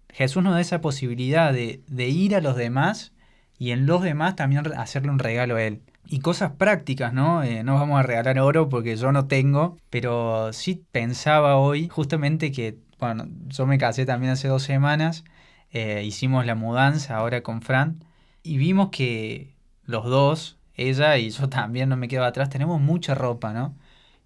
Jesús 0.10 0.44
nos 0.44 0.54
da 0.54 0.62
esa 0.62 0.82
posibilidad 0.82 1.52
de, 1.52 1.82
de 1.88 2.08
ir 2.08 2.36
a 2.36 2.42
los 2.42 2.56
demás 2.56 3.12
y 3.58 3.72
en 3.72 3.86
los 3.86 4.02
demás 4.02 4.36
también 4.36 4.66
hacerle 4.78 5.12
un 5.12 5.20
regalo 5.20 5.58
a 5.58 5.64
Él 5.64 5.82
y 6.08 6.20
cosas 6.20 6.54
prácticas, 6.54 7.14
¿no? 7.14 7.44
Eh, 7.44 7.64
no 7.64 7.76
vamos 7.76 8.00
a 8.00 8.04
regalar 8.04 8.40
oro 8.40 8.70
porque 8.70 8.96
yo 8.98 9.12
no 9.12 9.28
tengo, 9.28 9.78
pero 9.90 10.54
sí 10.54 10.84
pensaba 10.92 11.58
hoy 11.58 11.88
justamente 11.90 12.52
que, 12.52 12.78
bueno, 13.00 13.28
yo 13.48 13.66
me 13.66 13.78
casé 13.78 14.06
también 14.06 14.34
hace 14.34 14.48
dos 14.48 14.64
semanas, 14.64 15.24
eh, 15.72 16.04
hicimos 16.06 16.46
la 16.46 16.56
mudanza 16.56 17.18
ahora 17.18 17.42
con 17.44 17.62
Fran 17.62 18.04
y 18.44 18.58
vimos 18.58 18.90
que 18.92 19.56
los 19.86 20.06
dos, 20.06 20.58
ella 20.76 21.18
y 21.18 21.30
yo 21.30 21.50
también, 21.50 21.90
no 21.90 21.98
me 21.98 22.08
quedo 22.08 22.26
atrás, 22.26 22.50
tenemos 22.50 22.82
mucha 22.82 23.16
ropa, 23.16 23.54
¿no? 23.54 23.76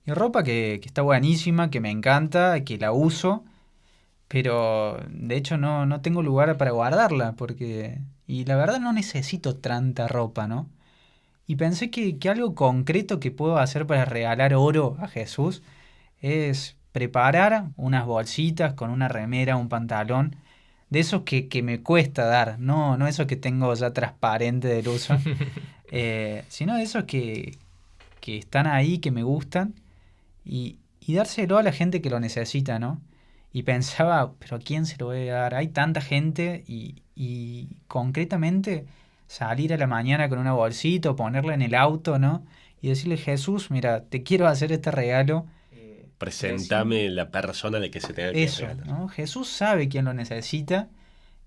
Y 0.05 0.11
ropa 0.11 0.43
que, 0.43 0.79
que 0.81 0.87
está 0.87 1.01
buenísima, 1.01 1.69
que 1.69 1.81
me 1.81 1.91
encanta, 1.91 2.63
que 2.63 2.77
la 2.77 2.91
uso, 2.91 3.45
pero 4.27 4.99
de 5.09 5.35
hecho 5.37 5.57
no, 5.57 5.85
no 5.85 6.01
tengo 6.01 6.21
lugar 6.23 6.57
para 6.57 6.71
guardarla 6.71 7.33
porque... 7.33 7.99
Y 8.27 8.45
la 8.45 8.55
verdad 8.55 8.79
no 8.79 8.93
necesito 8.93 9.55
tanta 9.57 10.07
ropa, 10.07 10.47
¿no? 10.47 10.69
Y 11.49 11.55
pensé 11.55 11.89
que, 11.89 12.19
que 12.19 12.29
algo 12.29 12.53
concreto 12.53 13.19
que 13.19 13.31
puedo 13.31 13.57
hacer 13.57 13.87
para 13.87 14.05
regalar 14.05 14.53
oro 14.53 14.97
a 14.99 15.07
Jesús 15.07 15.63
es 16.21 16.77
preparar 16.91 17.69
unas 17.75 18.05
bolsitas 18.05 18.75
con 18.75 18.91
una 18.91 19.07
remera, 19.07 19.57
un 19.57 19.67
pantalón, 19.67 20.35
de 20.91 20.99
esos 20.99 21.23
que, 21.23 21.47
que 21.47 21.63
me 21.63 21.81
cuesta 21.81 22.25
dar, 22.25 22.59
no, 22.59 22.97
no 22.97 23.07
esos 23.07 23.25
que 23.25 23.35
tengo 23.35 23.73
ya 23.73 23.93
transparente 23.93 24.67
del 24.67 24.89
uso, 24.89 25.17
eh, 25.91 26.43
sino 26.49 26.75
de 26.75 26.83
esos 26.83 27.05
que, 27.05 27.57
que 28.21 28.37
están 28.37 28.67
ahí, 28.67 28.99
que 28.99 29.09
me 29.09 29.23
gustan, 29.23 29.73
y, 30.45 30.77
y 31.01 31.15
dárselo 31.15 31.57
a 31.57 31.63
la 31.63 31.71
gente 31.71 31.99
que 31.99 32.11
lo 32.11 32.19
necesita, 32.19 32.77
¿no? 32.77 33.01
Y 33.53 33.63
pensaba, 33.63 34.33
pero 34.37 34.57
¿a 34.57 34.59
quién 34.59 34.85
se 34.85 34.97
lo 34.99 35.07
voy 35.07 35.29
a 35.29 35.33
dar? 35.33 35.55
Hay 35.55 35.69
tanta 35.69 35.99
gente 35.99 36.63
y, 36.67 37.01
y 37.15 37.69
concretamente 37.87 38.85
salir 39.29 39.73
a 39.73 39.77
la 39.77 39.87
mañana 39.87 40.27
con 40.27 40.39
una 40.39 40.51
bolsita 40.51 41.11
o 41.11 41.15
ponerla 41.15 41.53
en 41.53 41.61
el 41.61 41.75
auto, 41.75 42.19
¿no? 42.19 42.45
Y 42.81 42.89
decirle, 42.89 43.15
Jesús, 43.15 43.71
mira, 43.71 44.03
te 44.03 44.23
quiero 44.23 44.47
hacer 44.47 44.73
este 44.73 44.91
regalo 44.91 45.45
Presentame 46.19 47.09
la 47.09 47.31
persona 47.31 47.79
de 47.79 47.89
que 47.89 48.01
se 48.01 48.11
tenga 48.13 48.33
que 48.33 48.43
Eso, 48.43 48.67
¿no? 48.85 49.07
Jesús 49.07 49.47
sabe 49.47 49.87
quién 49.87 50.03
lo 50.03 50.13
necesita 50.13 50.89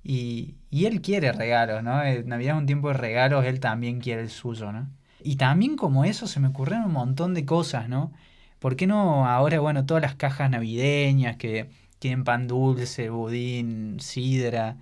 y, 0.02 0.54
y, 0.70 0.86
Él 0.86 1.02
quiere 1.02 1.30
regalos, 1.30 1.82
¿no? 1.82 2.02
Eh, 2.02 2.24
Navidad 2.24 2.56
es 2.56 2.60
un 2.60 2.66
tiempo 2.66 2.88
de 2.88 2.94
regalos, 2.94 3.44
Él 3.44 3.60
también 3.60 4.00
quiere 4.00 4.22
el 4.22 4.30
suyo, 4.30 4.72
¿no? 4.72 4.88
Y 5.22 5.36
también 5.36 5.76
como 5.76 6.06
eso 6.06 6.26
se 6.26 6.40
me 6.40 6.48
ocurrieron 6.48 6.86
un 6.86 6.92
montón 6.92 7.34
de 7.34 7.44
cosas, 7.44 7.88
¿no? 7.90 8.12
¿Por 8.58 8.74
qué 8.76 8.86
no 8.86 9.28
ahora, 9.28 9.60
bueno, 9.60 9.84
todas 9.84 10.02
las 10.02 10.14
cajas 10.14 10.48
navideñas 10.48 11.36
que 11.36 11.68
tienen 11.98 12.24
pan 12.24 12.48
dulce, 12.48 13.10
budín, 13.10 14.00
sidra? 14.00 14.78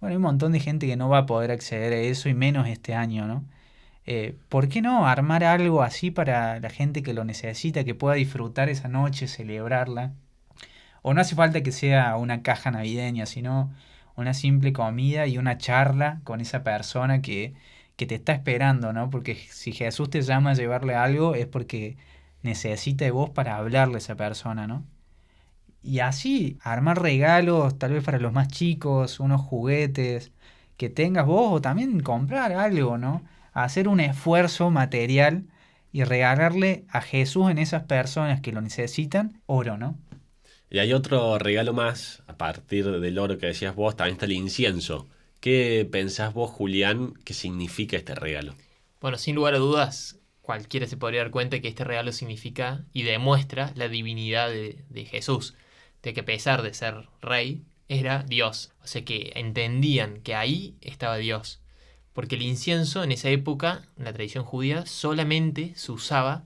Bueno, 0.00 0.12
hay 0.12 0.16
un 0.16 0.22
montón 0.22 0.52
de 0.52 0.60
gente 0.60 0.86
que 0.86 0.96
no 0.96 1.08
va 1.08 1.18
a 1.18 1.26
poder 1.26 1.50
acceder 1.50 1.92
a 1.92 1.96
eso 1.96 2.28
y 2.28 2.34
menos 2.34 2.68
este 2.68 2.94
año, 2.94 3.26
¿no? 3.26 3.44
Eh, 4.06 4.36
¿Por 4.48 4.68
qué 4.68 4.82
no 4.82 5.06
armar 5.06 5.44
algo 5.44 5.82
así 5.82 6.10
para 6.10 6.60
la 6.60 6.70
gente 6.70 7.02
que 7.02 7.14
lo 7.14 7.24
necesita, 7.24 7.84
que 7.84 7.94
pueda 7.94 8.14
disfrutar 8.16 8.68
esa 8.68 8.88
noche, 8.88 9.26
celebrarla? 9.28 10.14
O 11.02 11.14
no 11.14 11.20
hace 11.20 11.34
falta 11.36 11.62
que 11.62 11.72
sea 11.72 12.16
una 12.16 12.42
caja 12.42 12.70
navideña, 12.70 13.26
sino 13.26 13.72
una 14.16 14.34
simple 14.34 14.72
comida 14.72 15.26
y 15.26 15.38
una 15.38 15.58
charla 15.58 16.20
con 16.24 16.40
esa 16.40 16.62
persona 16.64 17.22
que, 17.22 17.54
que 17.96 18.06
te 18.06 18.16
está 18.16 18.32
esperando, 18.32 18.92
¿no? 18.92 19.10
Porque 19.10 19.34
si 19.36 19.72
Jesús 19.72 20.10
te 20.10 20.22
llama 20.22 20.50
a 20.52 20.54
llevarle 20.54 20.94
algo 20.94 21.34
es 21.34 21.46
porque 21.46 21.96
necesita 22.42 23.04
de 23.04 23.10
vos 23.12 23.30
para 23.30 23.56
hablarle 23.56 23.96
a 23.96 23.98
esa 23.98 24.16
persona, 24.16 24.66
¿no? 24.66 24.84
Y 25.86 26.00
así, 26.00 26.58
armar 26.62 27.00
regalos, 27.00 27.78
tal 27.78 27.92
vez 27.92 28.04
para 28.04 28.18
los 28.18 28.32
más 28.32 28.48
chicos, 28.48 29.20
unos 29.20 29.40
juguetes 29.40 30.32
que 30.76 30.90
tengas 30.90 31.26
vos, 31.26 31.52
o 31.52 31.60
también 31.60 32.00
comprar 32.00 32.52
algo, 32.52 32.98
¿no? 32.98 33.22
hacer 33.56 33.88
un 33.88 34.00
esfuerzo 34.00 34.70
material 34.70 35.44
y 35.90 36.04
regalarle 36.04 36.84
a 36.90 37.00
Jesús 37.00 37.50
en 37.50 37.56
esas 37.56 37.84
personas 37.84 38.42
que 38.42 38.52
lo 38.52 38.60
necesitan 38.60 39.40
oro, 39.46 39.78
¿no? 39.78 39.98
Y 40.68 40.78
hay 40.78 40.92
otro 40.92 41.38
regalo 41.38 41.72
más, 41.72 42.22
a 42.26 42.36
partir 42.36 42.84
del 42.84 43.18
oro 43.18 43.38
que 43.38 43.46
decías 43.46 43.74
vos, 43.74 43.96
también 43.96 44.16
está 44.16 44.26
el 44.26 44.32
incienso. 44.32 45.08
¿Qué 45.40 45.88
pensás 45.90 46.34
vos, 46.34 46.50
Julián, 46.50 47.14
que 47.24 47.32
significa 47.32 47.96
este 47.96 48.14
regalo? 48.14 48.54
Bueno, 49.00 49.16
sin 49.16 49.36
lugar 49.36 49.54
a 49.54 49.58
dudas, 49.58 50.18
cualquiera 50.42 50.86
se 50.86 50.98
podría 50.98 51.20
dar 51.20 51.30
cuenta 51.30 51.60
que 51.60 51.68
este 51.68 51.84
regalo 51.84 52.12
significa 52.12 52.84
y 52.92 53.04
demuestra 53.04 53.72
la 53.74 53.88
divinidad 53.88 54.50
de, 54.50 54.84
de 54.90 55.04
Jesús, 55.06 55.54
de 56.02 56.14
que 56.14 56.20
a 56.20 56.24
pesar 56.24 56.62
de 56.62 56.74
ser 56.74 57.08
rey, 57.20 57.64
era 57.88 58.22
Dios. 58.22 58.72
O 58.82 58.86
sea 58.86 59.04
que 59.04 59.32
entendían 59.36 60.20
que 60.22 60.34
ahí 60.34 60.76
estaba 60.80 61.16
Dios 61.16 61.60
porque 62.16 62.36
el 62.36 62.42
incienso 62.42 63.04
en 63.04 63.12
esa 63.12 63.28
época, 63.28 63.82
en 63.98 64.06
la 64.06 64.12
tradición 64.14 64.42
judía, 64.42 64.86
solamente 64.86 65.74
se 65.76 65.92
usaba 65.92 66.44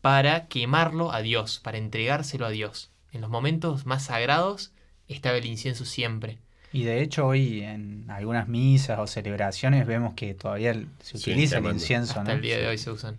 para 0.00 0.48
quemarlo 0.48 1.12
a 1.12 1.22
Dios, 1.22 1.60
para 1.62 1.78
entregárselo 1.78 2.44
a 2.46 2.50
Dios. 2.50 2.90
En 3.12 3.20
los 3.20 3.30
momentos 3.30 3.86
más 3.86 4.06
sagrados 4.06 4.72
estaba 5.06 5.36
el 5.36 5.46
incienso 5.46 5.84
siempre. 5.84 6.38
Y 6.72 6.82
de 6.82 7.00
hecho 7.00 7.28
hoy 7.28 7.60
en 7.60 8.10
algunas 8.10 8.48
misas 8.48 8.98
o 8.98 9.06
celebraciones 9.06 9.86
vemos 9.86 10.14
que 10.14 10.34
todavía 10.34 10.74
se 11.00 11.16
utiliza 11.16 11.58
el 11.58 11.66
incienso. 11.66 12.18
Hasta 12.18 12.32
el 12.32 12.40
día 12.40 12.58
de 12.58 12.66
hoy 12.66 12.78
se 12.78 12.90
usan. 12.90 13.16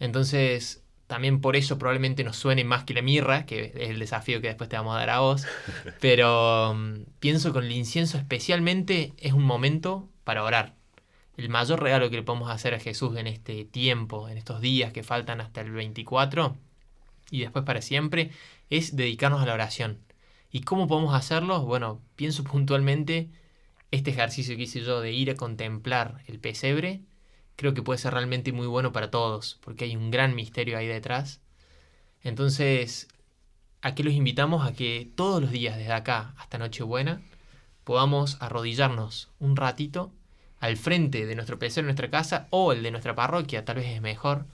Entonces, 0.00 0.82
también 1.06 1.40
por 1.40 1.56
eso 1.56 1.78
probablemente 1.78 2.24
nos 2.24 2.36
suene 2.36 2.64
más 2.64 2.84
que 2.84 2.94
la 2.94 3.02
mirra, 3.02 3.46
que 3.46 3.72
es 3.76 3.90
el 3.90 3.98
desafío 3.98 4.40
que 4.40 4.48
después 4.48 4.68
te 4.68 4.76
vamos 4.76 4.96
a 4.96 5.00
dar 5.00 5.10
a 5.10 5.20
vos. 5.20 5.46
Pero 6.00 6.72
um, 6.72 7.04
pienso 7.20 7.52
con 7.52 7.64
el 7.64 7.72
incienso 7.72 8.18
especialmente 8.18 9.12
es 9.18 9.32
un 9.32 9.44
momento 9.44 10.08
para 10.24 10.42
orar 10.44 10.74
el 11.36 11.48
mayor 11.48 11.82
regalo 11.82 12.10
que 12.10 12.16
le 12.16 12.22
podemos 12.22 12.50
hacer 12.50 12.74
a 12.74 12.80
Jesús 12.80 13.16
en 13.16 13.26
este 13.26 13.64
tiempo, 13.64 14.28
en 14.28 14.38
estos 14.38 14.60
días 14.60 14.92
que 14.92 15.02
faltan 15.02 15.40
hasta 15.40 15.60
el 15.60 15.72
24 15.72 16.56
y 17.30 17.40
después 17.40 17.64
para 17.64 17.82
siempre, 17.82 18.30
es 18.70 18.96
dedicarnos 18.96 19.42
a 19.42 19.46
la 19.46 19.54
oración. 19.54 19.98
¿Y 20.50 20.60
cómo 20.60 20.86
podemos 20.86 21.14
hacerlo? 21.14 21.62
Bueno, 21.62 22.00
pienso 22.16 22.44
puntualmente 22.44 23.30
este 23.90 24.10
ejercicio 24.10 24.56
que 24.56 24.62
hice 24.62 24.80
yo 24.80 25.00
de 25.00 25.12
ir 25.12 25.30
a 25.30 25.34
contemplar 25.34 26.22
el 26.26 26.38
pesebre, 26.38 27.00
creo 27.56 27.74
que 27.74 27.82
puede 27.82 27.98
ser 27.98 28.14
realmente 28.14 28.52
muy 28.52 28.66
bueno 28.66 28.92
para 28.92 29.10
todos, 29.10 29.58
porque 29.62 29.84
hay 29.84 29.96
un 29.96 30.10
gran 30.10 30.34
misterio 30.34 30.78
ahí 30.78 30.86
detrás. 30.86 31.40
Entonces, 32.22 33.08
aquí 33.82 34.02
los 34.02 34.14
invitamos 34.14 34.66
a 34.66 34.72
que 34.72 35.10
todos 35.14 35.40
los 35.40 35.50
días, 35.50 35.76
desde 35.76 35.92
acá 35.92 36.34
hasta 36.38 36.58
Nochebuena, 36.58 37.22
podamos 37.84 38.38
arrodillarnos 38.40 39.30
un 39.38 39.56
ratito 39.56 40.12
al 40.60 40.76
frente 40.76 41.26
de 41.26 41.34
nuestro 41.34 41.58
PC 41.58 41.80
en 41.80 41.86
nuestra 41.86 42.10
casa 42.10 42.48
o 42.50 42.72
el 42.72 42.82
de 42.82 42.90
nuestra 42.90 43.14
parroquia, 43.14 43.64
tal 43.64 43.76
vez 43.76 43.86
es 43.86 44.00
mejor. 44.00 44.46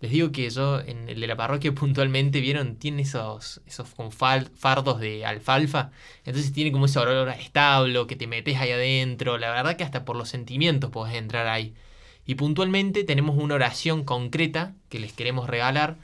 Les 0.00 0.10
digo 0.10 0.32
que 0.32 0.50
yo 0.50 0.80
en 0.80 1.08
el 1.08 1.20
de 1.20 1.26
la 1.26 1.36
parroquia 1.36 1.72
puntualmente, 1.74 2.40
¿vieron? 2.40 2.76
Tiene 2.76 3.02
esos, 3.02 3.62
esos 3.66 3.88
fardos 3.88 5.00
de 5.00 5.24
alfalfa. 5.24 5.92
Entonces 6.24 6.52
tiene 6.52 6.72
como 6.72 6.86
ese 6.86 6.98
olor 6.98 7.28
a 7.28 7.34
establo 7.34 8.06
que 8.06 8.16
te 8.16 8.26
metes 8.26 8.58
ahí 8.58 8.72
adentro. 8.72 9.38
La 9.38 9.50
verdad 9.50 9.76
que 9.76 9.84
hasta 9.84 10.04
por 10.04 10.16
los 10.16 10.28
sentimientos 10.28 10.90
podés 10.90 11.14
entrar 11.14 11.46
ahí. 11.46 11.74
Y 12.26 12.36
puntualmente 12.36 13.04
tenemos 13.04 13.36
una 13.36 13.54
oración 13.54 14.04
concreta 14.04 14.74
que 14.88 14.98
les 14.98 15.12
queremos 15.12 15.48
regalar 15.48 15.96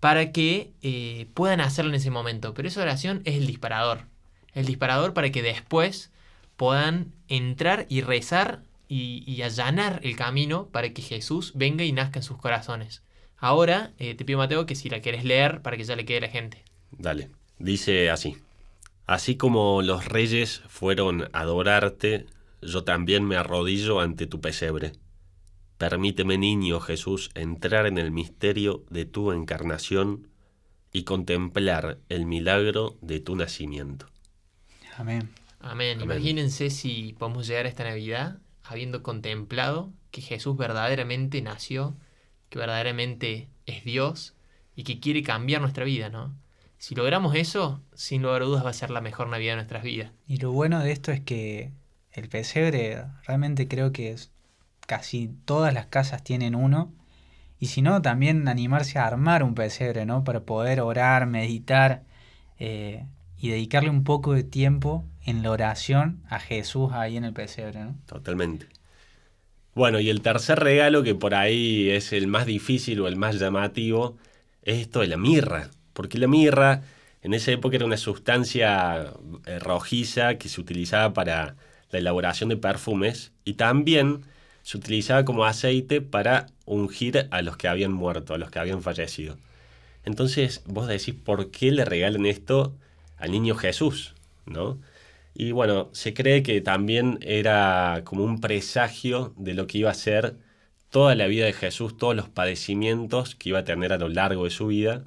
para 0.00 0.32
que 0.32 0.72
eh, 0.82 1.28
puedan 1.34 1.60
hacerlo 1.60 1.90
en 1.90 1.96
ese 1.96 2.10
momento. 2.10 2.54
Pero 2.54 2.68
esa 2.68 2.82
oración 2.82 3.22
es 3.24 3.36
el 3.36 3.46
disparador. 3.46 4.06
El 4.54 4.66
disparador 4.66 5.14
para 5.14 5.30
que 5.30 5.42
después 5.42 6.10
puedan 6.56 7.12
entrar 7.28 7.86
y 7.88 8.00
rezar 8.00 8.62
y, 8.88 9.40
allanar 9.42 10.00
el 10.02 10.16
camino 10.16 10.66
para 10.66 10.92
que 10.92 11.00
Jesús 11.00 11.52
venga 11.54 11.84
y 11.84 11.92
nazca 11.92 12.18
en 12.18 12.24
sus 12.24 12.36
corazones. 12.36 13.02
Ahora 13.38 13.92
eh, 13.98 14.14
te 14.14 14.24
pido, 14.24 14.38
Mateo, 14.38 14.66
que 14.66 14.74
si 14.74 14.90
la 14.90 15.00
quieres 15.00 15.24
leer 15.24 15.62
para 15.62 15.76
que 15.76 15.84
ya 15.84 15.96
le 15.96 16.04
quede 16.04 16.18
a 16.18 16.22
la 16.22 16.28
gente. 16.28 16.62
Dale. 16.90 17.30
Dice 17.58 18.10
así. 18.10 18.36
Así 19.06 19.36
como 19.36 19.82
los 19.82 20.06
reyes 20.06 20.62
fueron 20.68 21.28
a 21.32 21.40
adorarte, 21.40 22.26
yo 22.60 22.84
también 22.84 23.24
me 23.24 23.36
arrodillo 23.36 24.00
ante 24.00 24.26
tu 24.26 24.40
pesebre. 24.40 24.92
Permíteme, 25.82 26.38
niño 26.38 26.78
Jesús, 26.78 27.32
entrar 27.34 27.86
en 27.86 27.98
el 27.98 28.12
misterio 28.12 28.84
de 28.88 29.04
tu 29.04 29.32
encarnación 29.32 30.28
y 30.92 31.02
contemplar 31.02 31.98
el 32.08 32.24
milagro 32.24 32.96
de 33.00 33.18
tu 33.18 33.34
nacimiento. 33.34 34.06
Amén. 34.96 35.30
Amén. 35.58 35.96
Amén. 35.96 36.00
Imagínense 36.00 36.70
si 36.70 37.16
podemos 37.18 37.48
llegar 37.48 37.66
a 37.66 37.68
esta 37.68 37.82
Navidad 37.82 38.38
habiendo 38.62 39.02
contemplado 39.02 39.90
que 40.12 40.20
Jesús 40.20 40.56
verdaderamente 40.56 41.42
nació, 41.42 41.96
que 42.48 42.60
verdaderamente 42.60 43.48
es 43.66 43.82
Dios 43.82 44.36
y 44.76 44.84
que 44.84 45.00
quiere 45.00 45.24
cambiar 45.24 45.62
nuestra 45.62 45.84
vida, 45.84 46.10
¿no? 46.10 46.32
Si 46.78 46.94
logramos 46.94 47.34
eso, 47.34 47.82
sin 47.92 48.22
lugar 48.22 48.42
a 48.42 48.44
dudas 48.44 48.64
va 48.64 48.70
a 48.70 48.72
ser 48.72 48.90
la 48.90 49.00
mejor 49.00 49.26
Navidad 49.26 49.54
de 49.54 49.56
nuestras 49.56 49.82
vidas. 49.82 50.12
Y 50.28 50.36
lo 50.36 50.52
bueno 50.52 50.78
de 50.78 50.92
esto 50.92 51.10
es 51.10 51.22
que 51.22 51.72
el 52.12 52.28
pesebre 52.28 53.04
realmente 53.26 53.66
creo 53.66 53.90
que 53.90 54.12
es, 54.12 54.31
casi 54.92 55.30
todas 55.46 55.72
las 55.72 55.86
casas 55.86 56.22
tienen 56.22 56.54
uno. 56.54 56.92
Y 57.58 57.68
si 57.68 57.80
no, 57.80 58.02
también 58.02 58.46
animarse 58.46 58.98
a 58.98 59.06
armar 59.06 59.42
un 59.42 59.54
pesebre, 59.54 60.04
¿no? 60.04 60.22
Para 60.22 60.40
poder 60.40 60.82
orar, 60.82 61.24
meditar 61.24 62.02
eh, 62.58 63.06
y 63.38 63.48
dedicarle 63.48 63.88
un 63.88 64.04
poco 64.04 64.34
de 64.34 64.42
tiempo 64.42 65.06
en 65.24 65.42
la 65.42 65.50
oración 65.50 66.20
a 66.28 66.38
Jesús 66.40 66.92
ahí 66.92 67.16
en 67.16 67.24
el 67.24 67.32
pesebre, 67.32 67.80
¿no? 67.80 67.96
Totalmente. 68.04 68.66
Bueno, 69.74 69.98
y 69.98 70.10
el 70.10 70.20
tercer 70.20 70.58
regalo, 70.58 71.02
que 71.02 71.14
por 71.14 71.34
ahí 71.34 71.88
es 71.88 72.12
el 72.12 72.26
más 72.26 72.44
difícil 72.44 73.00
o 73.00 73.08
el 73.08 73.16
más 73.16 73.36
llamativo, 73.36 74.18
es 74.60 74.76
esto 74.76 75.00
de 75.00 75.06
la 75.06 75.16
mirra. 75.16 75.70
Porque 75.94 76.18
la 76.18 76.28
mirra 76.28 76.82
en 77.22 77.32
esa 77.32 77.50
época 77.50 77.76
era 77.76 77.86
una 77.86 77.96
sustancia 77.96 79.10
eh, 79.46 79.58
rojiza 79.58 80.34
que 80.34 80.50
se 80.50 80.60
utilizaba 80.60 81.14
para 81.14 81.56
la 81.90 81.98
elaboración 81.98 82.50
de 82.50 82.58
perfumes 82.58 83.32
y 83.42 83.54
también 83.54 84.26
se 84.62 84.76
utilizaba 84.76 85.24
como 85.24 85.44
aceite 85.44 86.00
para 86.00 86.46
ungir 86.64 87.28
a 87.30 87.42
los 87.42 87.56
que 87.56 87.68
habían 87.68 87.92
muerto, 87.92 88.34
a 88.34 88.38
los 88.38 88.50
que 88.50 88.58
habían 88.58 88.82
fallecido. 88.82 89.36
Entonces 90.04 90.62
vos 90.66 90.88
decís, 90.88 91.14
¿por 91.14 91.50
qué 91.50 91.72
le 91.72 91.84
regalan 91.84 92.26
esto 92.26 92.74
al 93.18 93.32
niño 93.32 93.54
Jesús? 93.54 94.14
¿No? 94.46 94.78
Y 95.34 95.52
bueno, 95.52 95.88
se 95.92 96.14
cree 96.14 96.42
que 96.42 96.60
también 96.60 97.18
era 97.22 98.02
como 98.04 98.24
un 98.24 98.40
presagio 98.40 99.32
de 99.36 99.54
lo 99.54 99.66
que 99.66 99.78
iba 99.78 99.90
a 99.90 99.94
ser 99.94 100.36
toda 100.90 101.14
la 101.14 101.26
vida 101.26 101.46
de 101.46 101.54
Jesús, 101.54 101.96
todos 101.96 102.14
los 102.14 102.28
padecimientos 102.28 103.34
que 103.34 103.50
iba 103.50 103.60
a 103.60 103.64
tener 103.64 103.92
a 103.92 103.98
lo 103.98 104.08
largo 104.08 104.44
de 104.44 104.50
su 104.50 104.66
vida, 104.68 105.04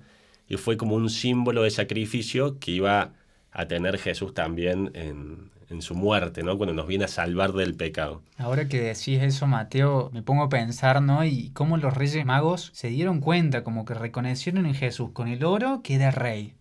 y 0.47 0.57
fue 0.57 0.77
como 0.77 0.95
un 0.95 1.09
símbolo 1.09 1.63
de 1.63 1.71
sacrificio 1.71 2.59
que 2.59 2.71
iba 2.71 3.13
a 3.51 3.67
tener 3.67 3.97
Jesús 3.99 4.33
también 4.33 4.91
en, 4.95 5.51
en 5.69 5.81
su 5.81 5.95
muerte, 5.95 6.43
¿no? 6.43 6.57
Cuando 6.57 6.73
nos 6.73 6.87
viene 6.87 7.05
a 7.05 7.07
salvar 7.07 7.53
del 7.53 7.75
pecado. 7.75 8.21
Ahora 8.37 8.67
que 8.67 8.79
decís 8.79 9.21
eso, 9.21 9.47
Mateo, 9.47 10.09
me 10.13 10.21
pongo 10.21 10.43
a 10.43 10.49
pensar, 10.49 11.01
¿no? 11.01 11.23
Y 11.23 11.49
cómo 11.51 11.77
los 11.77 11.93
reyes 11.93 12.25
magos 12.25 12.71
se 12.73 12.89
dieron 12.89 13.19
cuenta, 13.19 13.63
como 13.63 13.85
que 13.85 13.93
reconocieron 13.93 14.65
en 14.65 14.73
Jesús 14.73 15.11
con 15.11 15.27
el 15.27 15.43
oro 15.43 15.81
que 15.83 15.95
era 15.95 16.11
rey, 16.11 16.55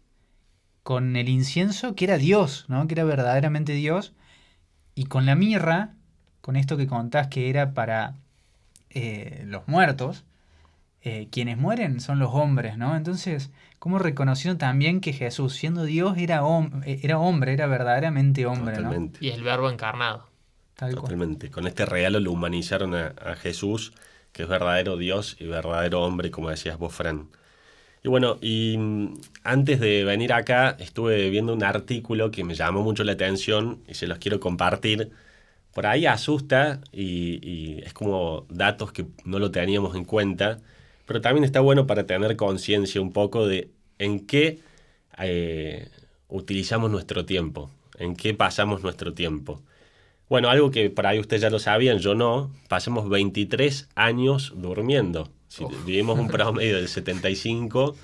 con 0.82 1.16
el 1.16 1.28
incienso 1.28 1.94
que 1.94 2.04
era 2.04 2.18
Dios, 2.18 2.66
¿no? 2.68 2.86
Que 2.86 2.94
era 2.94 3.04
verdaderamente 3.04 3.72
Dios, 3.72 4.14
y 4.94 5.04
con 5.06 5.26
la 5.26 5.34
mirra, 5.34 5.94
con 6.40 6.56
esto 6.56 6.76
que 6.76 6.86
contás 6.86 7.28
que 7.28 7.50
era 7.50 7.72
para 7.72 8.14
eh, 8.90 9.42
los 9.46 9.66
muertos, 9.66 10.24
eh, 11.02 11.28
quienes 11.30 11.58
mueren 11.58 12.00
son 12.00 12.18
los 12.18 12.32
hombres, 12.32 12.78
¿no? 12.78 12.96
Entonces, 12.96 13.50
¿cómo 13.84 13.98
reconocieron 13.98 14.56
también 14.56 15.02
que 15.02 15.12
Jesús, 15.12 15.56
siendo 15.56 15.84
Dios, 15.84 16.16
era, 16.16 16.40
eh, 16.86 17.00
era 17.02 17.18
hombre, 17.18 17.52
era 17.52 17.66
verdaderamente 17.66 18.46
hombre, 18.46 18.76
Totalmente. 18.76 19.18
Y 19.20 19.28
el 19.28 19.42
verbo 19.42 19.68
encarnado. 19.68 20.26
Totalmente. 20.74 21.50
Con 21.50 21.66
este 21.66 21.84
regalo 21.84 22.18
lo 22.18 22.32
humanizaron 22.32 22.94
a, 22.94 23.12
Jesús, 23.36 23.92
que 24.32 24.44
es 24.44 24.48
verdadero 24.48 24.96
Dios 24.96 25.36
y 25.38 25.44
verdadero 25.44 26.00
hombre, 26.00 26.30
como 26.30 26.48
decías 26.48 26.78
vos, 26.78 26.94
Fran. 26.94 27.28
Y 28.02 28.08
bueno, 28.08 28.38
y 28.40 28.76
mm, 28.78 29.20
antes 29.42 29.80
de 29.80 30.02
venir 30.04 30.32
acá 30.32 30.76
estuve 30.78 31.28
viendo 31.28 31.52
un 31.52 31.62
artículo 31.62 32.30
que 32.30 32.42
me 32.42 32.54
llamó 32.54 32.82
mucho 32.82 33.04
la 33.04 33.12
atención 33.12 33.82
y 33.86 33.92
se 33.92 34.06
los 34.06 34.16
quiero 34.16 34.40
compartir. 34.40 35.10
Por 35.74 35.84
ahí 35.84 36.06
asusta 36.06 36.80
y, 36.90 37.38
y 37.46 37.82
es 37.84 37.92
como 37.92 38.46
datos 38.48 38.92
que 38.92 39.04
no 39.26 39.38
lo 39.38 39.50
teníamos 39.50 39.94
en 39.94 40.06
cuenta 40.06 40.60
pero 41.06 41.20
también 41.20 41.44
está 41.44 41.60
bueno 41.60 41.86
para 41.86 42.06
tener 42.06 42.36
conciencia 42.36 43.00
un 43.00 43.12
poco 43.12 43.46
de 43.46 43.70
en 43.98 44.26
qué 44.26 44.60
eh, 45.18 45.88
utilizamos 46.28 46.90
nuestro 46.90 47.24
tiempo, 47.24 47.70
en 47.98 48.16
qué 48.16 48.34
pasamos 48.34 48.82
nuestro 48.82 49.14
tiempo. 49.14 49.62
Bueno, 50.28 50.48
algo 50.48 50.70
que 50.70 50.90
por 50.90 51.06
ahí 51.06 51.18
ustedes 51.18 51.42
ya 51.42 51.50
lo 51.50 51.58
sabían, 51.58 51.98
yo 51.98 52.14
no, 52.14 52.50
pasamos 52.68 53.08
23 53.08 53.88
años 53.94 54.52
durmiendo. 54.56 55.28
Si 55.48 55.64
vivimos 55.86 56.18
un 56.18 56.28
promedio 56.28 56.76
del 56.76 56.88
75, 56.88 57.94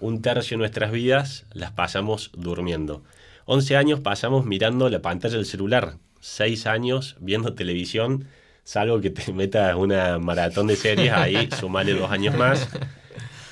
un 0.00 0.22
tercio 0.22 0.56
de 0.56 0.58
nuestras 0.58 0.90
vidas 0.92 1.46
las 1.52 1.72
pasamos 1.72 2.30
durmiendo. 2.36 3.02
11 3.44 3.76
años 3.76 4.00
pasamos 4.00 4.44
mirando 4.44 4.88
la 4.88 5.00
pantalla 5.00 5.36
del 5.36 5.46
celular, 5.46 5.98
6 6.20 6.66
años 6.66 7.16
viendo 7.20 7.54
televisión 7.54 8.26
salvo 8.66 9.00
que 9.00 9.10
te 9.10 9.32
metas 9.32 9.76
una 9.76 10.18
maratón 10.18 10.66
de 10.66 10.74
series, 10.74 11.12
ahí 11.12 11.48
sumale 11.52 11.94
dos 11.94 12.10
años 12.10 12.36
más, 12.36 12.68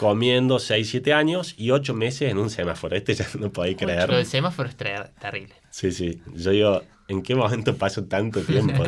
comiendo 0.05 0.59
6, 0.59 0.87
7 0.87 1.15
años 1.15 1.55
y 1.57 1.71
8 1.71 1.95
meses 1.95 2.31
en 2.31 2.37
un 2.37 2.51
semáforo. 2.51 2.95
Este 2.95 3.15
ya 3.15 3.27
no 3.39 3.51
podéis 3.51 3.79
creer. 3.79 4.07
Pero 4.07 4.19
el 4.19 4.27
semáforo 4.27 4.69
es 4.69 4.77
terrible. 4.77 5.55
Sí, 5.71 5.93
sí. 5.93 6.21
Yo 6.35 6.51
digo, 6.51 6.83
¿en 7.09 7.23
qué 7.23 7.35
momento 7.35 7.75
paso 7.77 8.05
tanto 8.05 8.41
tiempo? 8.45 8.85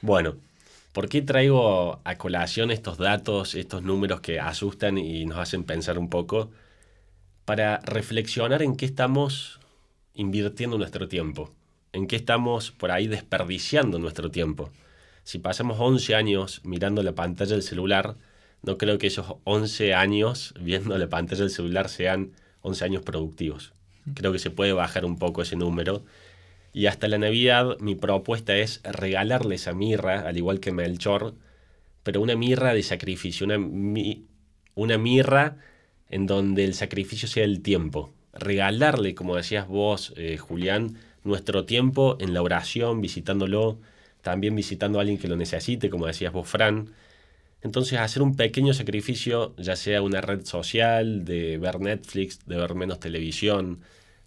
bueno, 0.00 0.36
¿por 0.92 1.08
qué 1.08 1.20
traigo 1.20 2.00
a 2.04 2.14
colación 2.14 2.70
estos 2.70 2.96
datos, 2.96 3.56
estos 3.56 3.82
números 3.82 4.20
que 4.20 4.38
asustan 4.38 4.98
y 4.98 5.26
nos 5.26 5.38
hacen 5.38 5.64
pensar 5.64 5.98
un 5.98 6.08
poco? 6.08 6.52
Para 7.44 7.78
reflexionar 7.78 8.62
en 8.62 8.76
qué 8.76 8.86
estamos 8.86 9.58
invirtiendo 10.14 10.78
nuestro 10.78 11.08
tiempo, 11.08 11.50
en 11.92 12.06
qué 12.06 12.14
estamos 12.14 12.70
por 12.70 12.92
ahí 12.92 13.08
desperdiciando 13.08 13.98
nuestro 13.98 14.30
tiempo 14.30 14.70
si 15.28 15.38
pasamos 15.38 15.76
11 15.78 16.14
años 16.14 16.62
mirando 16.64 17.02
la 17.02 17.12
pantalla 17.12 17.52
del 17.52 17.62
celular, 17.62 18.16
no 18.62 18.78
creo 18.78 18.98
que 18.98 19.06
esos 19.06 19.36
11 19.44 19.94
años 19.94 20.54
viendo 20.60 20.96
la 20.98 21.08
pantalla 21.08 21.42
del 21.42 21.50
celular 21.50 21.88
sean 21.88 22.32
11 22.62 22.84
años 22.84 23.02
productivos. 23.02 23.72
Creo 24.14 24.32
que 24.32 24.38
se 24.38 24.50
puede 24.50 24.72
bajar 24.72 25.04
un 25.04 25.18
poco 25.18 25.42
ese 25.42 25.56
número. 25.56 26.04
Y 26.72 26.86
hasta 26.86 27.08
la 27.08 27.18
Navidad 27.18 27.78
mi 27.80 27.94
propuesta 27.94 28.56
es 28.56 28.80
regalarle 28.84 29.54
esa 29.54 29.72
mirra, 29.72 30.20
al 30.20 30.36
igual 30.36 30.60
que 30.60 30.72
Melchor, 30.72 31.34
pero 32.02 32.20
una 32.20 32.36
mirra 32.36 32.74
de 32.74 32.82
sacrificio, 32.82 33.46
una, 33.46 33.58
una 34.74 34.98
mirra 34.98 35.56
en 36.08 36.26
donde 36.26 36.64
el 36.64 36.74
sacrificio 36.74 37.28
sea 37.28 37.44
el 37.44 37.62
tiempo. 37.62 38.12
Regalarle, 38.32 39.14
como 39.14 39.36
decías 39.36 39.66
vos, 39.66 40.12
eh, 40.16 40.36
Julián, 40.36 40.98
nuestro 41.24 41.64
tiempo 41.64 42.16
en 42.20 42.34
la 42.34 42.42
oración, 42.42 43.00
visitándolo, 43.00 43.78
también 44.22 44.54
visitando 44.54 44.98
a 44.98 45.02
alguien 45.02 45.18
que 45.18 45.28
lo 45.28 45.36
necesite, 45.36 45.90
como 45.90 46.06
decías 46.06 46.32
vos, 46.32 46.48
Fran. 46.48 46.90
Entonces, 47.62 47.98
hacer 47.98 48.22
un 48.22 48.36
pequeño 48.36 48.72
sacrificio, 48.72 49.54
ya 49.56 49.76
sea 49.76 50.02
una 50.02 50.20
red 50.20 50.44
social, 50.44 51.24
de 51.24 51.58
ver 51.58 51.80
Netflix, 51.80 52.46
de 52.46 52.56
ver 52.56 52.74
menos 52.74 53.00
televisión, 53.00 53.80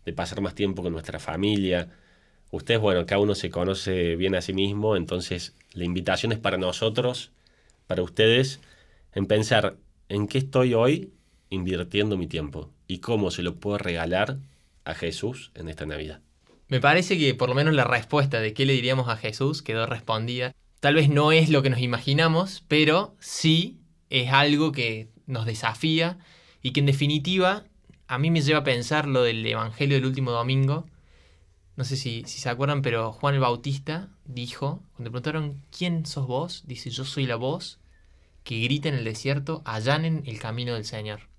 de 0.06 0.14
pasar 0.14 0.42
más 0.42 0.56
tiempo 0.56 0.84
con 0.84 0.92
nuestra 0.92 1.20
familia. 1.20 1.90
Ustedes, 2.52 2.82
bueno, 2.82 3.06
cada 3.06 3.22
uno 3.22 3.36
se 3.36 3.50
conoce 3.50 4.16
bien 4.18 4.36
a 4.36 4.42
sí 4.42 4.54
mismo, 4.54 4.98
entonces 4.98 5.56
la 5.74 5.86
invitación 5.86 6.34
es 6.34 6.40
para 6.40 6.58
nosotros, 6.58 7.32
para 7.88 8.04
ustedes, 8.04 8.60
en 9.14 9.26
pensar 9.26 9.78
en 10.10 10.28
qué 10.28 10.40
estoy 10.40 10.74
hoy 10.74 11.14
invirtiendo 11.50 12.18
mi 12.18 12.28
tiempo 12.28 12.70
y 12.88 13.00
cómo 13.00 13.32
se 13.32 13.44
lo 13.44 13.56
puedo 13.56 13.78
regalar 13.78 14.38
a 14.84 14.94
Jesús 14.94 15.52
en 15.56 15.70
esta 15.70 15.86
Navidad. 15.86 16.22
Me 16.68 16.80
parece 16.80 17.18
que 17.18 17.34
por 17.36 17.50
lo 17.50 17.56
menos 17.56 17.74
la 17.74 17.84
respuesta 17.84 18.40
de 18.40 18.54
qué 18.54 18.66
le 18.66 18.74
diríamos 18.74 19.10
a 19.10 19.18
Jesús 19.18 19.62
quedó 19.62 19.86
respondida. 19.86 20.54
Tal 20.82 20.96
vez 20.96 21.10
no 21.10 21.32
es 21.32 21.50
lo 21.50 21.62
que 21.62 21.70
nos 21.70 21.80
imaginamos, 21.80 22.64
pero 22.68 23.16
sí 23.20 23.80
es 24.10 24.34
algo 24.34 24.72
que 24.72 25.10
nos 25.28 25.46
desafía 25.46 26.18
y 26.64 26.72
que 26.72 26.80
en 26.80 26.88
definitiva 26.88 27.66
a 28.08 28.18
mí 28.18 28.32
me 28.32 28.42
lleva 28.42 28.62
a 28.62 28.64
pensar 28.64 29.08
lo 29.08 29.22
del 29.22 29.46
Evangelio 29.46 29.96
del 29.96 30.08
último 30.08 30.32
domingo. 30.32 30.88
No 31.76 31.84
sé 31.84 31.98
si, 31.98 32.24
se 32.24 32.50
acuerdan, 32.50 32.82
pero 32.82 33.14
Juan 33.14 33.36
el 33.36 33.42
Bautista 33.42 34.10
dijo, 34.26 34.82
cuando 34.94 35.12
preguntaron, 35.12 35.62
¿quién 35.70 36.08
sos 36.08 36.26
vos? 36.26 36.64
Dice, 36.66 36.90
yo 36.90 37.06
soy 37.06 37.28
la 37.28 37.36
voz 37.36 37.80
que 38.44 38.60
grita 38.60 38.90
en 38.90 38.96
el 38.96 39.04
desierto, 39.04 39.62
allanen 39.66 40.24
el 40.26 40.40
camino 40.40 40.74
del 40.74 40.86
Señor. 40.86 41.30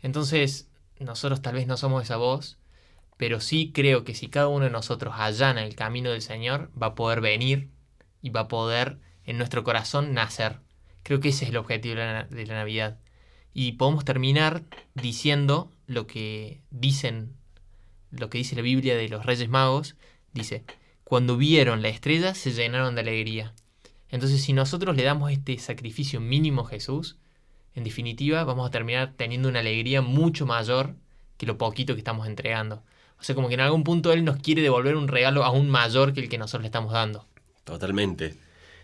Entonces, 0.00 0.70
nosotros 0.98 1.42
tal 1.42 1.56
vez 1.56 1.66
no 1.66 1.76
somos 1.76 2.02
esa 2.02 2.16
voz, 2.16 2.56
pero 3.18 3.40
sí 3.40 3.70
creo 3.74 4.02
que 4.02 4.14
si 4.14 4.28
cada 4.28 4.48
uno 4.48 4.64
de 4.64 4.70
nosotros 4.70 5.12
allana 5.18 5.62
el 5.62 5.76
camino 5.76 6.10
del 6.10 6.22
Señor, 6.22 6.70
va 6.80 6.86
a 6.86 6.94
poder 6.94 7.20
venir 7.20 7.75
y 8.26 8.30
va 8.30 8.40
a 8.40 8.48
poder 8.48 8.98
en 9.24 9.38
nuestro 9.38 9.62
corazón 9.62 10.12
nacer. 10.12 10.58
Creo 11.04 11.20
que 11.20 11.28
ese 11.28 11.44
es 11.44 11.50
el 11.50 11.56
objetivo 11.58 11.94
de 11.94 12.26
la, 12.46 12.54
Navidad. 12.54 12.98
Y 13.54 13.72
podemos 13.72 14.04
terminar 14.04 14.64
diciendo 14.94 15.70
lo 15.86 16.08
que 16.08 16.60
dicen, 16.70 17.36
lo 18.10 18.28
que 18.28 18.38
dice 18.38 18.56
la 18.56 18.62
Biblia 18.62 18.96
de 18.96 19.08
los 19.08 19.24
Reyes 19.24 19.48
Magos. 19.48 19.94
Dice, 20.32 20.64
cuando 21.04 21.36
vieron 21.36 21.82
la 21.82 21.88
estrella 21.88 22.34
se 22.34 22.50
llenaron 22.50 22.96
de 22.96 23.02
alegría. 23.02 23.54
Entonces 24.08 24.42
si 24.42 24.52
nosotros 24.52 24.96
le 24.96 25.04
damos 25.04 25.30
este 25.30 25.56
sacrificio 25.58 26.20
mínimo 26.20 26.62
a 26.62 26.68
Jesús, 26.68 27.16
en 27.76 27.84
definitiva 27.84 28.42
vamos 28.42 28.66
a 28.66 28.72
terminar 28.72 29.12
teniendo 29.16 29.48
una 29.48 29.60
alegría 29.60 30.02
mucho 30.02 30.46
mayor 30.46 30.96
que 31.36 31.46
lo 31.46 31.58
poquito 31.58 31.94
que 31.94 32.00
estamos 32.00 32.26
entregando. 32.26 32.82
O 33.20 33.22
sea, 33.22 33.36
como 33.36 33.46
que 33.46 33.54
en 33.54 33.60
algún 33.60 33.84
punto 33.84 34.12
Él 34.12 34.24
nos 34.24 34.38
quiere 34.38 34.62
devolver 34.62 34.96
un 34.96 35.06
regalo 35.06 35.44
aún 35.44 35.70
mayor 35.70 36.12
que 36.12 36.18
el 36.22 36.28
que 36.28 36.38
nosotros 36.38 36.62
le 36.62 36.66
estamos 36.66 36.92
dando. 36.92 37.24
Totalmente. 37.66 38.36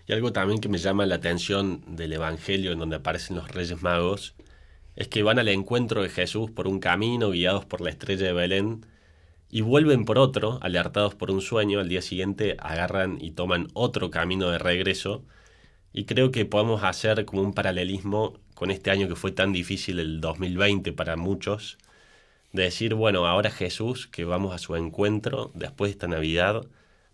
Y 0.09 0.13
algo 0.13 0.33
también 0.33 0.61
que 0.61 0.69
me 0.69 0.79
llama 0.79 1.07
la 1.07 1.15
atención 1.15 1.85
del 1.87 2.13
Evangelio 2.15 2.73
en 2.73 2.81
donde 2.81 2.97
aparecen 2.97 3.37
los 3.37 3.49
Reyes 3.49 3.81
Magos 3.81 4.35
es 4.97 5.07
que 5.07 5.23
van 5.23 5.39
al 5.39 5.47
encuentro 5.49 6.03
de 6.03 6.09
Jesús 6.09 6.51
por 6.51 6.67
un 6.67 6.81
camino 6.81 7.31
guiados 7.31 7.65
por 7.65 7.81
la 7.81 7.91
estrella 7.91 8.27
de 8.27 8.33
Belén 8.33 8.85
y 9.51 9.61
vuelven 9.61 10.05
por 10.05 10.19
otro, 10.19 10.59
alertados 10.63 11.15
por 11.15 11.31
un 11.31 11.41
sueño, 11.43 11.79
al 11.79 11.89
día 11.89 12.03
siguiente 12.03 12.57
agarran 12.59 13.19
y 13.21 13.31
toman 13.31 13.69
otro 13.75 14.11
camino 14.11 14.51
de 14.51 14.59
regreso 14.59 15.25
y 15.93 16.05
creo 16.05 16.33
que 16.33 16.45
podemos 16.45 16.83
hacer 16.83 17.25
como 17.25 17.43
un 17.43 17.55
paralelismo 17.55 18.41
con 18.55 18.73
este 18.73 18.91
año 18.91 19.07
que 19.07 19.15
fue 19.15 19.31
tan 19.31 19.53
difícil, 19.53 20.01
el 20.01 20.21
2020 20.21 20.93
para 20.93 21.17
muchos, 21.17 21.79
de 22.53 22.65
decir, 22.65 22.95
bueno, 22.95 23.27
ahora 23.27 23.51
Jesús, 23.53 24.09
que 24.09 24.25
vamos 24.25 24.55
a 24.55 24.59
su 24.59 24.75
encuentro 24.75 25.53
después 25.55 25.91
de 25.91 25.93
esta 25.93 26.09
Navidad, 26.09 26.67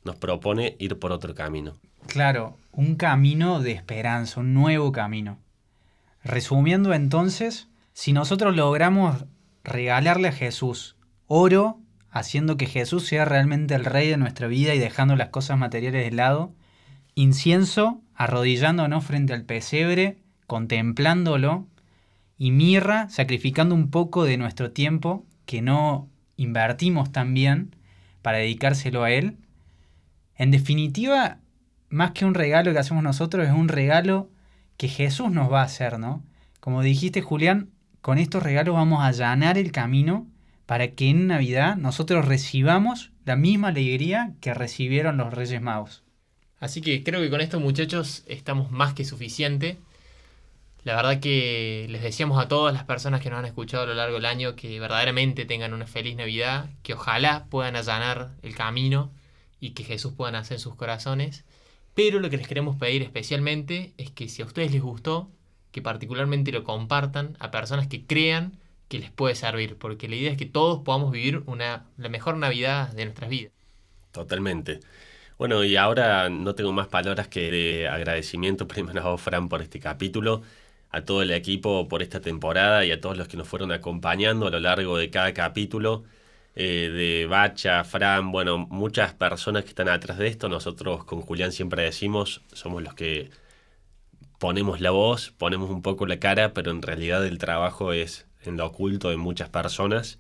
nos 0.09 0.17
propone 0.17 0.75
ir 0.79 0.99
por 0.99 1.13
otro 1.13 1.35
camino. 1.35 1.77
Claro, 2.07 2.57
un 2.73 2.97
camino 2.97 3.61
de 3.61 3.73
esperanza, 3.73 4.41
un 4.41 4.55
nuevo 4.55 4.91
camino. 4.91 5.39
Resumiendo 6.25 6.95
entonces, 6.95 7.69
si 7.93 8.15
nosotros 8.15 8.57
logramos 8.57 9.27
regalarle 9.65 10.29
a 10.29 10.33
Jesús 10.33 10.97
oro, 11.27 11.79
haciendo 12.11 12.57
que 12.57 12.65
Jesús 12.65 13.07
sea 13.07 13.27
realmente 13.27 13.75
el 13.75 13.85
rey 13.85 14.09
de 14.09 14.17
nuestra 14.17 14.47
vida 14.47 14.75
y 14.75 14.79
dejando 14.79 15.15
las 15.15 15.29
cosas 15.29 15.59
materiales 15.59 16.03
de 16.03 16.17
lado, 16.17 16.55
incienso, 17.15 18.01
arrodillándonos 18.15 19.05
frente 19.05 19.35
al 19.35 19.45
pesebre, 19.45 20.17
contemplándolo, 20.47 21.67
y 22.39 22.51
mirra, 22.51 23.11
sacrificando 23.11 23.75
un 23.75 23.91
poco 23.91 24.25
de 24.25 24.39
nuestro 24.39 24.71
tiempo 24.71 25.27
que 25.45 25.61
no 25.61 26.09
invertimos 26.37 27.13
tan 27.13 27.35
bien 27.35 27.77
para 28.23 28.39
dedicárselo 28.39 29.03
a 29.03 29.11
Él. 29.11 29.37
En 30.39 30.53
definitiva, 30.53 31.39
más 31.89 32.13
que 32.13 32.25
un 32.25 32.35
regalo 32.35 32.73
que 32.73 32.79
hacemos 32.79 33.03
nosotros, 33.03 33.47
es 33.47 33.53
un 33.53 33.69
regalo 33.69 34.31
que 34.77 34.89
Jesús 34.89 35.31
nos 35.33 35.53
va 35.53 35.63
a 35.63 35.65
hacer, 35.65 35.99
¿no? 35.99 36.23
Como 36.61 36.83
dijiste, 36.83 37.23
Julián, 37.23 37.71
con 38.01 38.19
estos 38.19 38.43
regalos 38.43 38.77
vamos 38.77 39.01
a 39.01 39.07
allanar 39.07 39.59
el 39.59 39.73
camino 39.73 40.29
para 40.65 40.93
que 40.93 41.11
en 41.11 41.27
Navidad 41.27 41.77
nosotros 41.77 42.25
recibamos 42.27 43.11
la 43.25 43.35
misma 43.35 43.69
alegría 43.69 44.35
que 44.41 44.55
recibieron 44.55 45.17
los 45.17 45.35
Reyes 45.35 45.61
Magos. 45.61 46.05
Así 46.61 46.81
que 46.81 47.03
creo 47.03 47.21
que 47.21 47.31
con 47.31 47.41
estos 47.41 47.61
muchachos 47.61 48.23
estamos 48.27 48.71
más 48.71 48.95
que 48.95 49.05
suficiente. 49.05 49.77
La 50.85 50.95
verdad 50.95 51.19
que 51.19 51.87
les 51.91 52.03
deseamos 52.03 52.43
a 52.43 52.47
todas 52.47 52.73
las 52.73 52.85
personas 52.85 53.21
que 53.21 53.31
nos 53.31 53.41
han 53.41 53.45
escuchado 53.45 53.83
a 53.83 53.87
lo 53.87 53.95
largo 53.95 54.17
del 54.17 54.27
año 54.27 54.55
que 54.55 54.79
verdaderamente 54.79 55.45
tengan 55.47 55.75
una 55.75 55.87
feliz 55.87 56.17
Navidad, 56.17 56.71
que 56.85 56.95
ojalá 56.95 57.47
puedan 57.51 57.75
allanar 57.75 58.31
el 58.43 58.55
camino 58.55 59.11
y 59.61 59.71
que 59.71 59.85
Jesús 59.85 60.13
pueda 60.17 60.33
nacer 60.33 60.57
en 60.57 60.61
sus 60.61 60.75
corazones. 60.75 61.45
Pero 61.95 62.21
lo 62.21 62.31
que 62.31 62.37
les 62.37 62.47
queremos 62.47 62.77
pedir 62.77 63.03
especialmente 63.03 63.93
es 63.97 64.11
que 64.11 64.29
si 64.29 64.43
a 64.43 64.45
ustedes 64.45 64.73
les 64.73 64.83
gustó, 64.83 65.31
que 65.73 65.83
particularmente 65.83 66.53
lo 66.53 66.65
compartan 66.65 67.37
a 67.41 67.51
personas 67.51 67.89
que 67.89 68.05
crean 68.05 68.53
que 68.89 68.99
les 68.99 69.11
puede 69.11 69.35
servir, 69.35 69.77
porque 69.77 70.09
la 70.09 70.17
idea 70.17 70.31
es 70.31 70.39
que 70.39 70.47
todos 70.47 70.83
podamos 70.83 71.13
vivir 71.13 71.43
una, 71.47 71.87
la 71.99 72.09
mejor 72.09 72.37
Navidad 72.37 72.93
de 72.93 73.05
nuestras 73.05 73.29
vidas. 73.29 73.53
Totalmente. 74.13 74.81
Bueno, 75.39 75.63
y 75.63 75.77
ahora 75.77 76.29
no 76.31 76.55
tengo 76.55 76.73
más 76.73 76.89
palabras 76.89 77.29
que 77.29 77.51
de 77.51 77.89
agradecimiento 77.89 78.67
primero 78.67 79.07
a 79.07 79.19
Fran, 79.19 79.49
por 79.49 79.63
este 79.63 79.79
capítulo, 79.79 80.43
a 80.91 81.03
todo 81.03 81.23
el 81.23 81.31
equipo 81.31 81.87
por 81.87 82.03
esta 82.03 82.21
temporada 82.21 82.85
y 82.85 82.91
a 82.91 83.01
todos 83.01 83.17
los 83.17 83.29
que 83.29 83.37
nos 83.37 83.47
fueron 83.47 83.71
acompañando 83.71 84.47
a 84.47 84.51
lo 84.51 84.61
largo 84.61 84.97
de 84.97 85.11
cada 85.11 85.33
capítulo. 85.35 86.05
Eh, 86.61 86.89
de 86.89 87.27
Bacha, 87.27 87.85
Fran, 87.85 88.33
bueno, 88.33 88.59
muchas 88.59 89.15
personas 89.15 89.63
que 89.63 89.69
están 89.69 89.89
atrás 89.89 90.19
de 90.19 90.27
esto. 90.27 90.49
Nosotros 90.49 91.05
con 91.05 91.21
Julián 91.21 91.53
siempre 91.53 91.85
decimos, 91.85 92.43
somos 92.53 92.83
los 92.83 92.95
que 92.95 93.31
ponemos 94.41 94.81
la 94.81 94.91
voz, 94.91 95.31
ponemos 95.39 95.71
un 95.71 95.83
poco 95.83 96.05
la 96.05 96.19
cara, 96.19 96.55
pero 96.55 96.73
en 96.73 96.83
realidad 96.83 97.25
el 97.25 97.39
trabajo 97.39 97.93
es 97.93 98.27
en 98.43 98.57
lo 98.57 98.67
oculto 98.67 99.11
de 99.11 99.17
muchas 99.17 99.49
personas. 99.49 100.19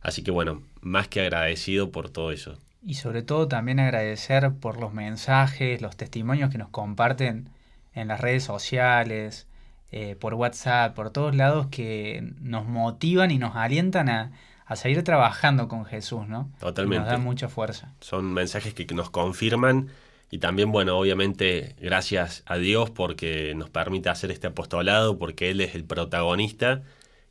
Así 0.00 0.22
que 0.22 0.30
bueno, 0.30 0.62
más 0.80 1.08
que 1.08 1.22
agradecido 1.22 1.90
por 1.90 2.08
todo 2.08 2.30
eso. 2.30 2.56
Y 2.86 2.94
sobre 2.94 3.22
todo 3.22 3.48
también 3.48 3.80
agradecer 3.80 4.48
por 4.60 4.78
los 4.78 4.94
mensajes, 4.94 5.82
los 5.82 5.96
testimonios 5.96 6.50
que 6.50 6.58
nos 6.58 6.68
comparten 6.68 7.48
en 7.94 8.06
las 8.06 8.20
redes 8.20 8.44
sociales, 8.44 9.48
eh, 9.90 10.14
por 10.14 10.34
WhatsApp, 10.34 10.94
por 10.94 11.10
todos 11.10 11.34
lados 11.34 11.66
que 11.66 12.32
nos 12.38 12.64
motivan 12.64 13.32
y 13.32 13.38
nos 13.38 13.56
alientan 13.56 14.08
a, 14.08 14.30
a 14.70 14.76
seguir 14.76 15.02
trabajando 15.02 15.66
con 15.66 15.84
Jesús, 15.84 16.28
¿no? 16.28 16.48
Totalmente. 16.60 17.00
nos 17.00 17.08
dan 17.08 17.24
mucha 17.24 17.48
fuerza. 17.48 17.92
Son 18.00 18.32
mensajes 18.32 18.72
que 18.72 18.86
nos 18.94 19.10
confirman 19.10 19.88
y 20.30 20.38
también, 20.38 20.70
bueno, 20.70 20.96
obviamente 20.96 21.74
gracias 21.80 22.44
a 22.46 22.56
Dios 22.56 22.88
porque 22.88 23.52
nos 23.56 23.68
permite 23.68 24.10
hacer 24.10 24.30
este 24.30 24.46
apostolado, 24.46 25.18
porque 25.18 25.50
Él 25.50 25.60
es 25.60 25.74
el 25.74 25.82
protagonista 25.82 26.82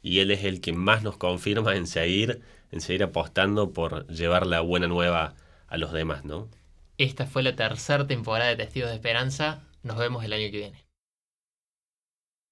y 0.04 0.20
Él 0.20 0.32
es 0.32 0.44
el 0.44 0.60
que 0.60 0.74
más 0.74 1.02
nos 1.02 1.16
confirma 1.16 1.78
en 1.78 1.88
seguir, 1.88 2.42
en 2.74 2.82
seguir 2.82 3.04
apostando 3.04 3.72
por 3.72 4.06
llevar 4.08 4.46
la 4.46 4.60
buena 4.60 4.88
nueva 4.88 5.36
a 5.70 5.78
los 5.78 5.94
demás, 5.94 6.26
¿no? 6.26 6.50
Esta 6.98 7.26
fue 7.26 7.42
la 7.42 7.56
tercera 7.56 8.06
temporada 8.06 8.50
de 8.50 8.58
Testigos 8.58 8.90
de 8.90 8.96
Esperanza. 8.96 9.62
Nos 9.82 9.98
vemos 9.98 10.26
el 10.26 10.34
año 10.34 10.52
que 10.52 10.58
viene. 10.58 10.89